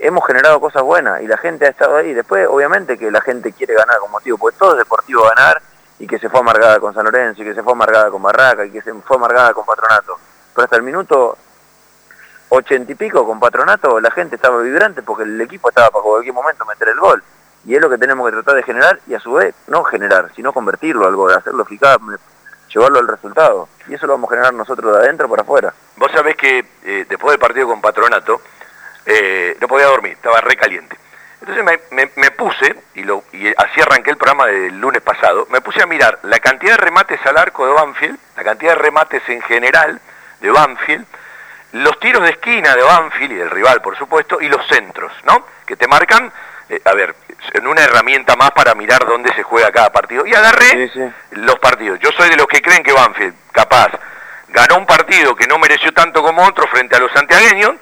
[0.00, 2.14] hemos generado cosas buenas y la gente ha estado ahí.
[2.14, 5.60] Después, obviamente, que la gente quiere ganar con motivo, porque todo es deportivo ganar
[5.98, 8.64] y que se fue amargada con San Lorenzo y que se fue amargada con Barraca
[8.64, 10.18] y que se fue amargada con Patronato.
[10.54, 11.36] Pero hasta el minuto
[12.50, 16.34] ochenta y pico con Patronato la gente estaba vibrante porque el equipo estaba para cualquier
[16.34, 17.22] momento meter el gol.
[17.64, 20.30] Y es lo que tenemos que tratar de generar y a su vez no generar,
[20.34, 21.98] sino convertirlo al gol, hacerlo eficaz,
[22.72, 23.68] llevarlo al resultado.
[23.88, 25.74] Y eso lo vamos a generar nosotros de adentro para afuera.
[25.96, 28.40] Vos sabés que eh, después del partido con Patronato,
[29.04, 30.96] eh, no podía dormir, estaba recaliente.
[31.40, 35.46] Entonces me, me- me puse, y, lo, y así arranqué el programa del lunes pasado,
[35.50, 38.78] me puse a mirar la cantidad de remates al arco de Banfield, la cantidad de
[38.82, 40.00] remates en general
[40.40, 41.06] de Banfield,
[41.72, 45.46] los tiros de esquina de Banfield y del rival, por supuesto, y los centros, ¿no?
[45.66, 46.32] Que te marcan,
[46.70, 47.14] eh, a ver,
[47.52, 50.26] en una herramienta más para mirar dónde se juega cada partido.
[50.26, 51.12] Y agarré Sí, sí.
[51.32, 52.00] los partidos.
[52.00, 53.88] Yo soy de los que creen que Banfield, capaz,
[54.48, 57.74] ganó un partido que no mereció tanto como otro frente a los santiagueños.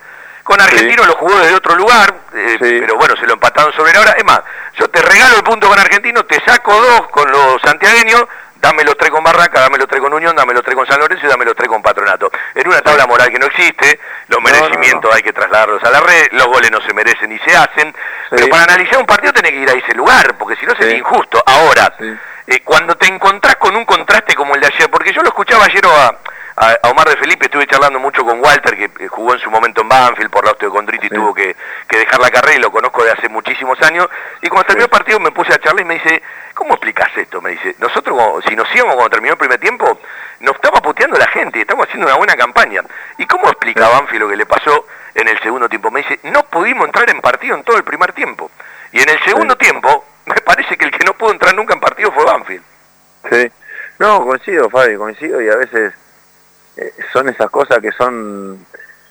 [0.47, 2.77] Con Argentino lo jugó desde otro lugar, eh, Sí.
[2.79, 4.13] pero bueno, se lo empataron sobre la hora.
[4.13, 4.41] Es más,
[4.79, 8.97] yo te regalo el punto con Argentino, te saco dos con los santiagueños, dame los
[8.97, 11.29] tres con Barraca, dame los tres con Unión, dame los tres con San Lorenzo y
[11.29, 12.31] dame los tres con Patronato.
[12.55, 15.91] En una tabla moral que no existe, los No, no, merecimientos hay que trasladarlos a
[15.91, 17.93] la red, los goles no se merecen y se hacen,
[18.31, 20.93] pero para analizar un partido tenés que ir a ese lugar, porque si no sería
[20.93, 20.99] Sí.
[20.99, 21.43] injusto.
[21.45, 22.17] Ahora, Sí.
[22.47, 25.67] eh, cuando te encontrás con un contraste como el de ayer, porque yo lo escuchaba
[25.67, 29.49] ayer a, Omar de Felipe, estuve charlando mucho con Walter, que eh, jugó en su
[29.53, 31.55] momento en Banfield por la osteocondritis y tuvo que,
[31.87, 34.09] que dejar la carrera y lo conozco de hace muchísimos años.
[34.43, 36.21] Y cuando terminó el partido me puse a charlar y me dice,
[36.55, 37.41] ¿cómo explicás esto?
[37.41, 40.01] Me dice, nosotros si nos íbamos cuando terminó el primer tiempo,
[40.41, 42.83] nos estaba puteando la gente, estamos haciendo una buena campaña.
[43.19, 45.93] ¿Y cómo explica Banfield lo que le pasó en el segundo tiempo?
[45.93, 48.51] Me dice, no pudimos entrar en partido en todo el primer tiempo.
[48.91, 51.81] Y en el segundo tiempo, me parece que el que no pudo entrar nunca en
[51.81, 52.65] partido fue Banfield.
[53.31, 53.53] Sí.
[53.99, 55.95] No, coincido, Fabi, coincido y a veces
[56.77, 58.67] eh, son esas cosas que son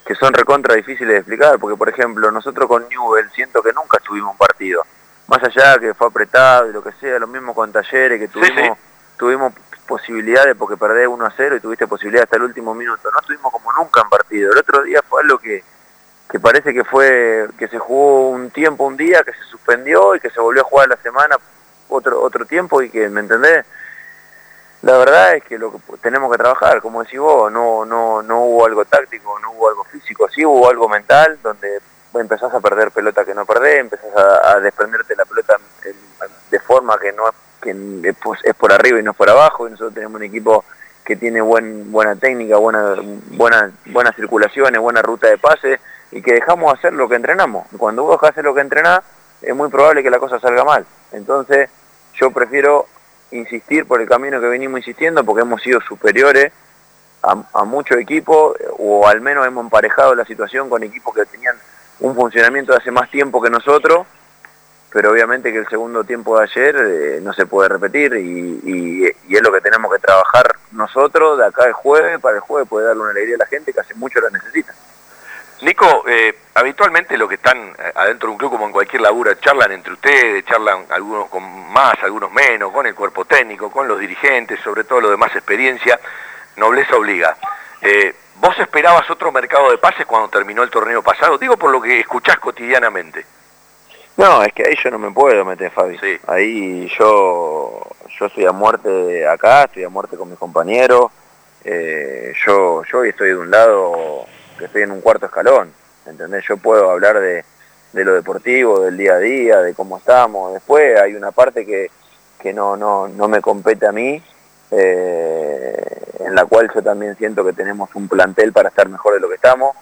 [0.05, 3.97] que son recontra difíciles de explicar, porque por ejemplo, nosotros con Newell siento que nunca
[3.99, 4.85] tuvimos un partido.
[5.27, 8.77] Más allá que fue apretado y lo que sea, lo mismo con Talleres, que tuvimos
[9.17, 9.53] tuvimos
[9.87, 13.09] posibilidades porque perdés 1 a 0 y tuviste posibilidad hasta el último minuto.
[13.11, 14.51] No tuvimos como nunca en partido.
[14.51, 15.63] El otro día fue algo que,
[16.29, 20.19] que parece que fue que se jugó un tiempo un día, que se suspendió y
[20.19, 21.37] que se volvió a jugar la semana
[21.89, 23.65] otro otro tiempo y que, ¿me entendés?
[24.85, 28.41] La verdad es que lo que tenemos que trabajar, como decís vos, no, no, no
[28.41, 31.79] hubo algo táctico, no hubo algo físico, sí hubo algo mental, donde
[32.13, 35.57] empezás a perder pelota que no perdés, empezás a, desprenderte la pelota
[36.51, 37.23] de forma que no
[37.59, 38.13] que
[38.43, 40.63] es por arriba y no es por abajo, y nosotros tenemos un equipo
[41.03, 42.93] que tiene buen, buena técnica, buena,
[43.31, 45.79] buena, buenas circulaciones, buena ruta de pase,
[46.11, 47.65] y que dejamos hacer lo que entrenamos.
[47.75, 48.99] Cuando vos hacer lo que entrenás,
[49.41, 50.85] es muy probable que la cosa salga mal.
[51.11, 51.71] Entonces,
[52.13, 52.85] yo prefiero
[53.31, 56.51] insistir por el camino que venimos insistiendo, porque hemos sido superiores
[57.23, 61.55] a, a muchos equipos, o al menos hemos emparejado la situación con equipos que tenían
[61.99, 64.05] un funcionamiento de hace más tiempo que nosotros,
[64.95, 69.41] pero obviamente que el segundo tiempo de ayer eh, no se puede repetir y, es
[69.41, 73.01] lo que tenemos que trabajar nosotros de acá el jueves, para el jueves poder darle
[73.01, 74.73] una alegría a la gente que hace mucho la necesita.
[75.61, 79.39] Nico, eh, habitualmente los que están eh, adentro de un club como en cualquier labura
[79.39, 83.99] charlan entre ustedes, charlan algunos con más, algunos menos, con el cuerpo técnico, con los
[83.99, 85.99] dirigentes, sobre todo lo de más experiencia,
[86.57, 87.37] nobleza obliga.
[88.37, 91.37] ¿Vos esperabas otro mercado de pases cuando terminó el torneo pasado?
[91.37, 93.25] Digo por lo que escuchás cotidianamente.
[94.17, 95.97] No, es que ahí yo no me puedo meter, Fabi.
[96.27, 97.81] Ahí yo,
[98.17, 101.11] yo estoy a muerte acá, estoy a muerte con mis compañeros.
[101.63, 104.25] Eh, yo, yo hoy estoy de un lado
[104.57, 105.71] que estoy en un cuarto escalón,
[106.05, 106.43] ¿entendés?
[106.47, 107.43] Yo puedo hablar de,
[107.93, 110.53] lo deportivo, del día a día, de cómo estamos.
[110.53, 111.89] Después hay una parte que,
[112.39, 114.21] que no, no, no me compete a mí,
[114.71, 119.19] eh, en la cual yo también siento que tenemos un plantel para estar mejor de
[119.19, 119.75] lo que estamos,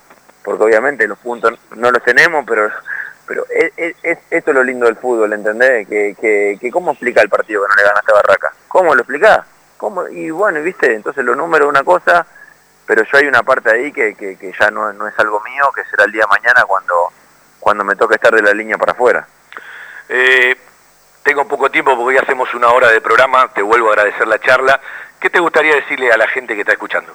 [0.44, 2.70] porque obviamente los puntos no los tenemos, pero
[3.26, 5.88] pero es, esto es lo lindo del fútbol, ¿entendés?
[5.88, 8.54] Que, que, cómo explica el partido que no le ganaste a Barraca.
[8.68, 9.46] ¿Cómo lo explicás?
[9.78, 10.08] ¿Cómo?
[10.08, 12.26] Y bueno, viste, entonces los números una cosa,
[12.86, 15.84] pero yo hay una parte ahí que, que, ya no, no, es algo mío, que
[15.86, 17.12] será el día de mañana cuando,
[17.60, 19.28] cuando me toque estar de la línea para afuera.
[20.10, 20.56] Eh,
[21.24, 24.40] tengo poco tiempo porque ya hacemos una hora de programa, te vuelvo a agradecer la
[24.40, 24.80] charla.
[25.20, 27.14] ¿Qué te gustaría decirle a la gente que está escuchando?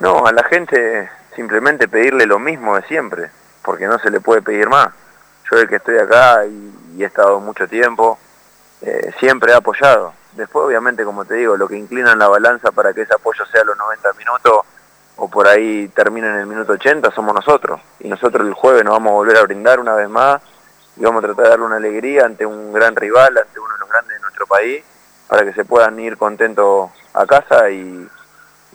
[0.00, 3.30] No, a la gente simplemente pedirle lo mismo de siempre
[3.62, 4.90] porque no se le puede pedir más.
[5.50, 8.18] Yo el que estoy acá y, he estado mucho tiempo,
[8.82, 10.12] eh, siempre he apoyado.
[10.32, 13.44] Después, obviamente, como te digo, lo que inclina en la balanza para que ese apoyo
[13.46, 14.60] sea los 90 minutos
[15.16, 17.80] o por ahí termine en el minuto 80 somos nosotros.
[17.98, 20.40] Y nosotros el jueves nos vamos a volver a brindar una vez más
[20.96, 23.80] y vamos a tratar de darle una alegría ante un gran rival, ante uno de
[23.80, 24.82] los grandes de nuestro país,
[25.28, 28.08] para que se puedan ir contentos a casa y,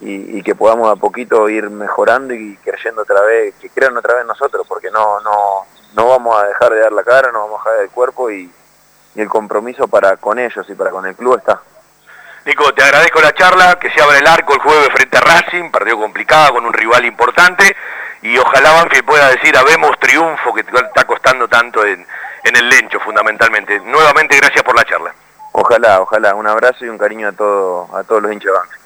[0.00, 4.26] y, que podamos a poquito ir mejorando y creyendo otra vez, que crean otra vez
[4.26, 7.70] nosotros, porque no, no, no vamos a dejar de dar la cara, no vamos a
[7.70, 8.50] dejar el cuerpo y,
[9.20, 11.60] el compromiso para con ellos y para con el club está.
[12.44, 15.70] Nico, te agradezco la charla, que se abra el arco el jueves frente a Racing,
[15.70, 17.76] partido complicado con un rival importante,
[18.22, 22.06] y ojalá Banfield pueda decir, habemos triunfo que te está costando tanto en,
[22.44, 23.80] en el lencho fundamentalmente.
[23.80, 25.12] Nuevamente gracias por la charla.
[25.52, 28.85] Ojalá, ojalá, un abrazo y un cariño a, todo, a todos los hinchas de Banfield.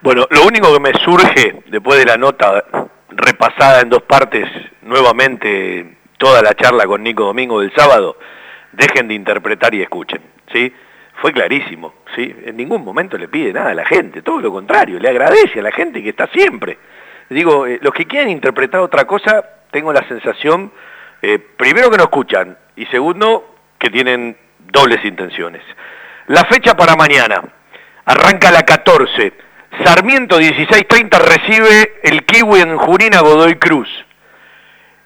[0.00, 2.64] Bueno, lo único que me surge después de la nota
[3.08, 4.48] repasada en dos partes,
[4.82, 8.16] nuevamente toda la charla con Nico Domingo del sábado,
[8.70, 10.20] dejen de interpretar y escuchen,
[10.52, 10.72] ¿sí?
[11.20, 12.32] Fue clarísimo, ¿sí?
[12.44, 15.62] En ningún momento le pide nada a la gente, todo lo contrario, le agradece a
[15.64, 16.78] la gente que está siempre.
[17.28, 20.70] Digo, eh, los que quieren interpretar otra cosa, tengo la sensación,
[21.22, 25.62] eh, primero que no escuchan, y segundo, que tienen dobles intenciones.
[26.28, 27.42] La fecha para mañana,
[28.04, 29.47] arranca la 14,
[29.84, 33.88] Sarmiento 1630 recibe el Kiwi en Junina Godoy Cruz.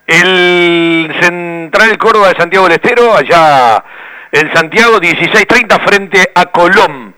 [0.06, 3.84] El Central Córdoba de Santiago del Estero, allá
[4.30, 7.14] en Santiago 1630 frente a Colón.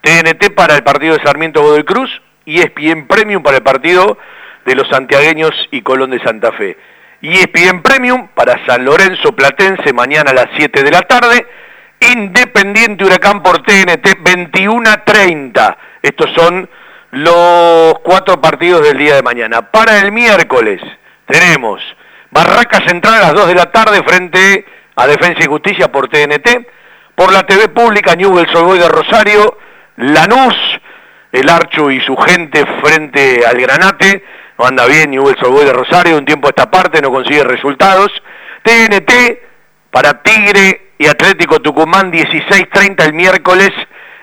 [0.00, 2.10] TNT para el partido de Sarmiento Godoy Cruz
[2.44, 4.18] y ESPN Premium para el partido
[4.64, 6.76] de los santiagueños y Colón de Santa Fe.
[7.20, 11.46] Y ESPN Premium para San Lorenzo Platense mañana a las 7 de la tarde.
[12.00, 15.78] Independiente Huracán por TNT 21 a 30.
[16.02, 16.68] Estos son
[17.10, 19.70] los cuatro partidos del día de mañana.
[19.70, 20.80] Para el miércoles
[21.26, 21.80] tenemos
[22.30, 24.66] Barraca Central a las 2 de la tarde frente
[24.96, 26.66] a Defensa y Justicia por TNT.
[27.14, 29.58] Por la TV pública Newell's Old de Rosario,
[29.96, 30.54] Lanús,
[31.32, 34.24] el Archo y su gente frente al Granate.
[34.58, 38.10] No anda bien Newell's Old de Rosario, un tiempo a esta parte no consigue resultados.
[38.62, 39.12] TNT
[39.90, 43.70] para Tigre y Atlético Tucumán 16.30 el miércoles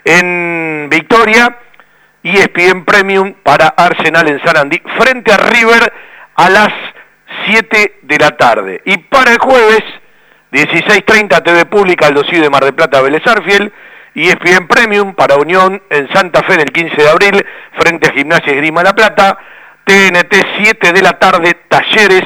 [0.04, 1.58] en Victoria
[2.34, 5.94] ESPN Premium para Arsenal en Sarandí frente a River
[6.36, 6.70] a las
[7.48, 8.82] 7 de la tarde.
[8.86, 9.84] Y para el jueves,
[10.52, 13.72] 16.30 TV Pública, el dossier de Mar del Plata, Vélez Arfiel,
[14.16, 17.46] y ESPN Premium para Unión en Santa Fe el 15 de abril
[17.78, 19.38] frente a Gimnasia Grima La Plata,
[19.84, 20.34] TNT
[20.64, 22.24] 7 de la tarde, Talleres,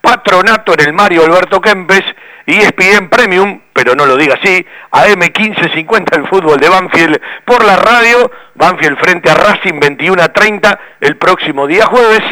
[0.00, 2.02] Patronato en el Mario Alberto Kempes,
[2.46, 7.64] y ESPN Premium, pero no lo diga así, AM 1550 el fútbol de Banfield por
[7.64, 12.22] la radio, Banfield frente a Racing 21 a 30 el próximo día jueves,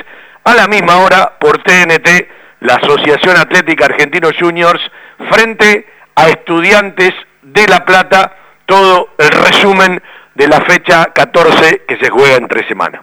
[0.45, 2.28] a la misma hora por TNT,
[2.61, 4.81] la Asociación Atlética Argentino Juniors
[5.31, 7.12] frente a Estudiantes
[7.43, 8.36] de La Plata,
[8.66, 10.03] todo el resumen
[10.35, 13.03] de la fecha 14 que se juega en tres semanas.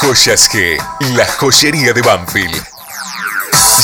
[0.00, 0.78] Joyas G,
[1.16, 2.62] la joyería de Banfield.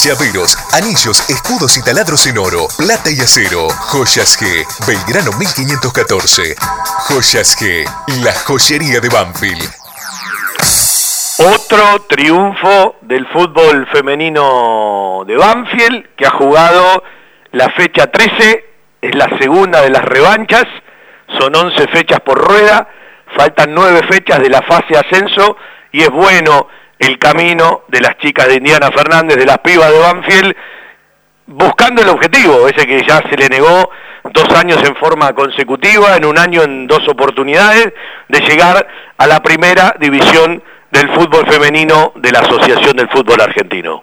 [0.05, 3.69] Llaveros, anillos, escudos y taladros en oro, plata y acero.
[3.69, 6.55] Joyas G, Belgrano 1514.
[7.09, 7.85] Joyas G,
[8.23, 9.69] la joyería de Banfield.
[11.57, 17.03] Otro triunfo del fútbol femenino de Banfield, que ha jugado
[17.51, 18.65] la fecha 13,
[19.01, 20.67] es la segunda de las revanchas,
[21.41, 22.87] son 11 fechas por rueda,
[23.37, 25.57] faltan 9 fechas de la fase ascenso
[25.93, 26.69] y es bueno
[26.99, 30.57] el camino de las chicas de Indiana Fernández, de las pibas de Banfield,
[31.47, 33.91] buscando el objetivo, ese que ya se le negó
[34.33, 37.93] dos años en forma consecutiva, en un año en dos oportunidades,
[38.29, 38.87] de llegar
[39.19, 44.03] a la primera división del fútbol femenino de la Asociación del Fútbol Argentino.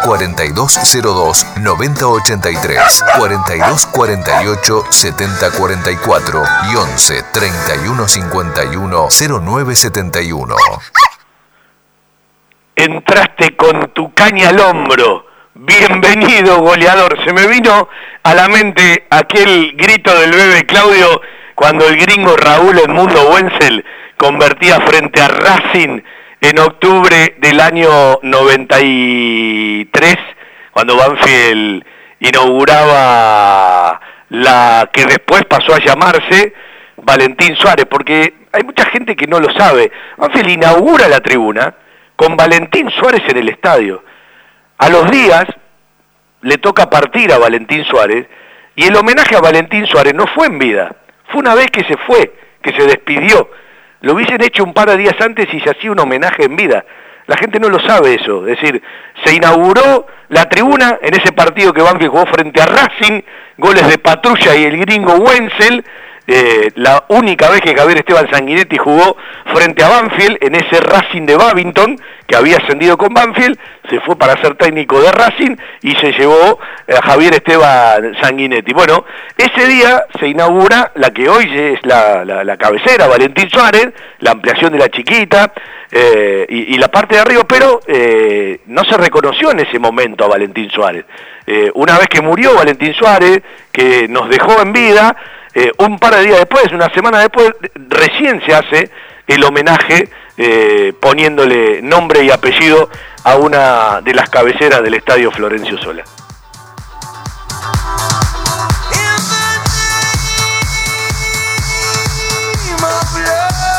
[0.03, 10.55] 4202 9083, 4248 7044 y 11 3151 0971.
[12.75, 15.25] Entraste con tu caña al hombro.
[15.53, 17.23] Bienvenido, goleador.
[17.23, 17.87] Se me vino
[18.23, 21.21] a la mente aquel grito del bebé Claudio
[21.53, 23.85] cuando el gringo Raúl Edmundo Wenzel
[24.17, 26.01] convertía frente a Racing
[26.41, 30.17] en octubre del año 93,
[30.71, 31.85] cuando Banfield
[32.19, 36.53] inauguraba la que después pasó a llamarse
[36.97, 39.91] Valentín Suárez, porque hay mucha gente que no lo sabe.
[40.17, 41.75] Banfield inaugura la tribuna
[42.15, 44.03] con Valentín Suárez en el estadio.
[44.79, 45.45] A los días
[46.41, 48.25] le toca partir a Valentín Suárez
[48.75, 50.95] y el homenaje a Valentín Suárez no fue en vida,
[51.29, 53.47] fue una vez que se fue, que se despidió
[54.01, 56.83] lo hubiesen hecho un par de días antes y se hacía un homenaje en vida.
[57.27, 58.47] La gente no lo sabe eso.
[58.47, 58.81] Es decir,
[59.23, 63.21] se inauguró la tribuna en ese partido que Banfield jugó frente a Racing,
[63.57, 65.85] goles de Patrulla y el gringo Wenzel,
[66.27, 69.17] eh, la única vez que Javier Esteban Sanguinetti jugó
[69.53, 73.57] frente a Banfield en ese Racing de Babington, que había ascendido con Banfield,
[73.89, 78.71] se fue para ser técnico de Racing y se llevó a Javier Esteban Sanguinetti.
[78.71, 79.03] Bueno,
[79.35, 83.89] ese día se inaugura la que hoy es la, cabecera, Valentín Suárez,
[84.19, 85.51] la ampliación de la chiquita
[85.91, 90.29] eh, y, la parte de arriba, pero eh, no se reconoció en ese momento a
[90.29, 91.03] Valentín Suárez.
[91.73, 93.41] una vez que murió Valentín Suárez,
[93.73, 95.17] que nos dejó en vida,
[95.53, 97.51] eh, un par de días después, una semana después,
[97.89, 98.89] recién se hace
[99.27, 102.89] el homenaje eh, poniéndole nombre y apellido
[103.23, 106.03] a una de las cabeceras del estadio Florencio Sola.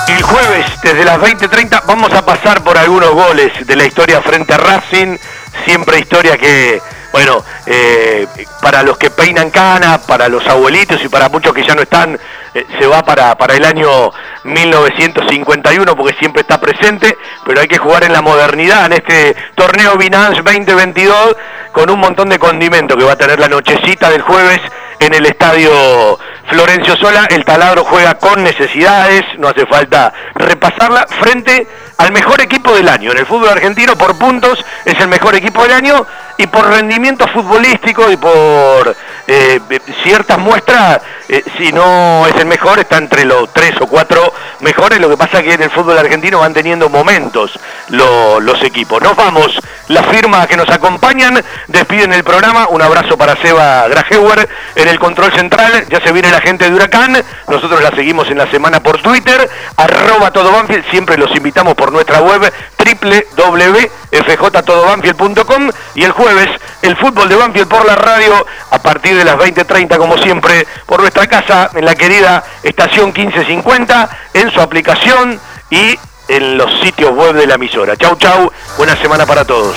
[0.09, 4.53] El jueves, desde las 20.30, vamos a pasar por algunos goles de la historia frente
[4.53, 5.17] a Racing,
[5.65, 6.81] siempre historia que
[7.13, 8.27] bueno, eh,
[8.61, 12.19] para los que peinan cana, para los abuelitos y para muchos que ya no están,
[12.55, 14.11] eh, se va para, para el año
[14.45, 19.97] 1951 porque siempre está presente, pero hay que jugar en la modernidad, en este torneo
[19.97, 21.37] Binance 2022,
[21.73, 24.61] con un montón de condimento que va a tener la nochecita del jueves
[25.07, 26.19] en el estadio
[26.49, 27.27] Florencio Sola.
[27.31, 31.67] El taladro juega con necesidades, no hace falta repasarla, frente
[31.99, 33.13] al mejor equipo del año.
[33.13, 36.07] En el fútbol argentino, por puntos, es el mejor equipo del año
[36.37, 38.97] y por rendimiento futbolístico y por
[39.27, 39.61] eh,
[40.03, 45.01] ciertas muestras, eh, si no es el mejor, está entre los tres o cuatro mejores.
[45.01, 47.59] Lo que pasa es que en el fútbol argentino van teniendo momentos
[47.89, 49.03] los equipos.
[49.03, 52.69] Nos vamos, las firmas que nos acompañan despiden el programa.
[52.69, 54.49] Un abrazo para Seba Grajewer
[54.99, 55.87] control central.
[55.89, 57.17] Ya se viene la gente de Huracán.
[57.49, 60.91] Nosotros la seguimos en la semana por Twitter, arroba todo Banfield.
[60.91, 66.49] Siempre los invitamos por nuestra web www.fjtodobanfield.com y el jueves
[66.83, 71.01] el fútbol de Banfield por la radio a partir de las 20.30 como siempre por
[71.01, 75.41] nuestra casa en la querida estación 1550 en su aplicación
[75.71, 75.99] y
[76.29, 77.97] en los sitios web de la emisora.
[77.97, 79.77] Chau chau, buena semana para todos.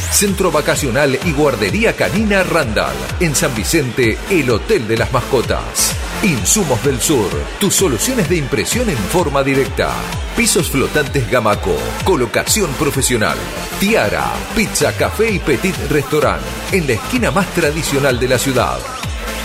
[0.11, 2.95] Centro Vacacional y Guardería Canina Randall.
[3.19, 5.95] En San Vicente, el Hotel de las Mascotas.
[6.21, 7.29] Insumos del Sur,
[7.59, 9.91] tus soluciones de impresión en forma directa.
[10.35, 13.37] Pisos flotantes Gamaco, colocación profesional.
[13.79, 16.43] Tiara, pizza, café y petit restaurant.
[16.71, 19.00] En la esquina más tradicional de la ciudad.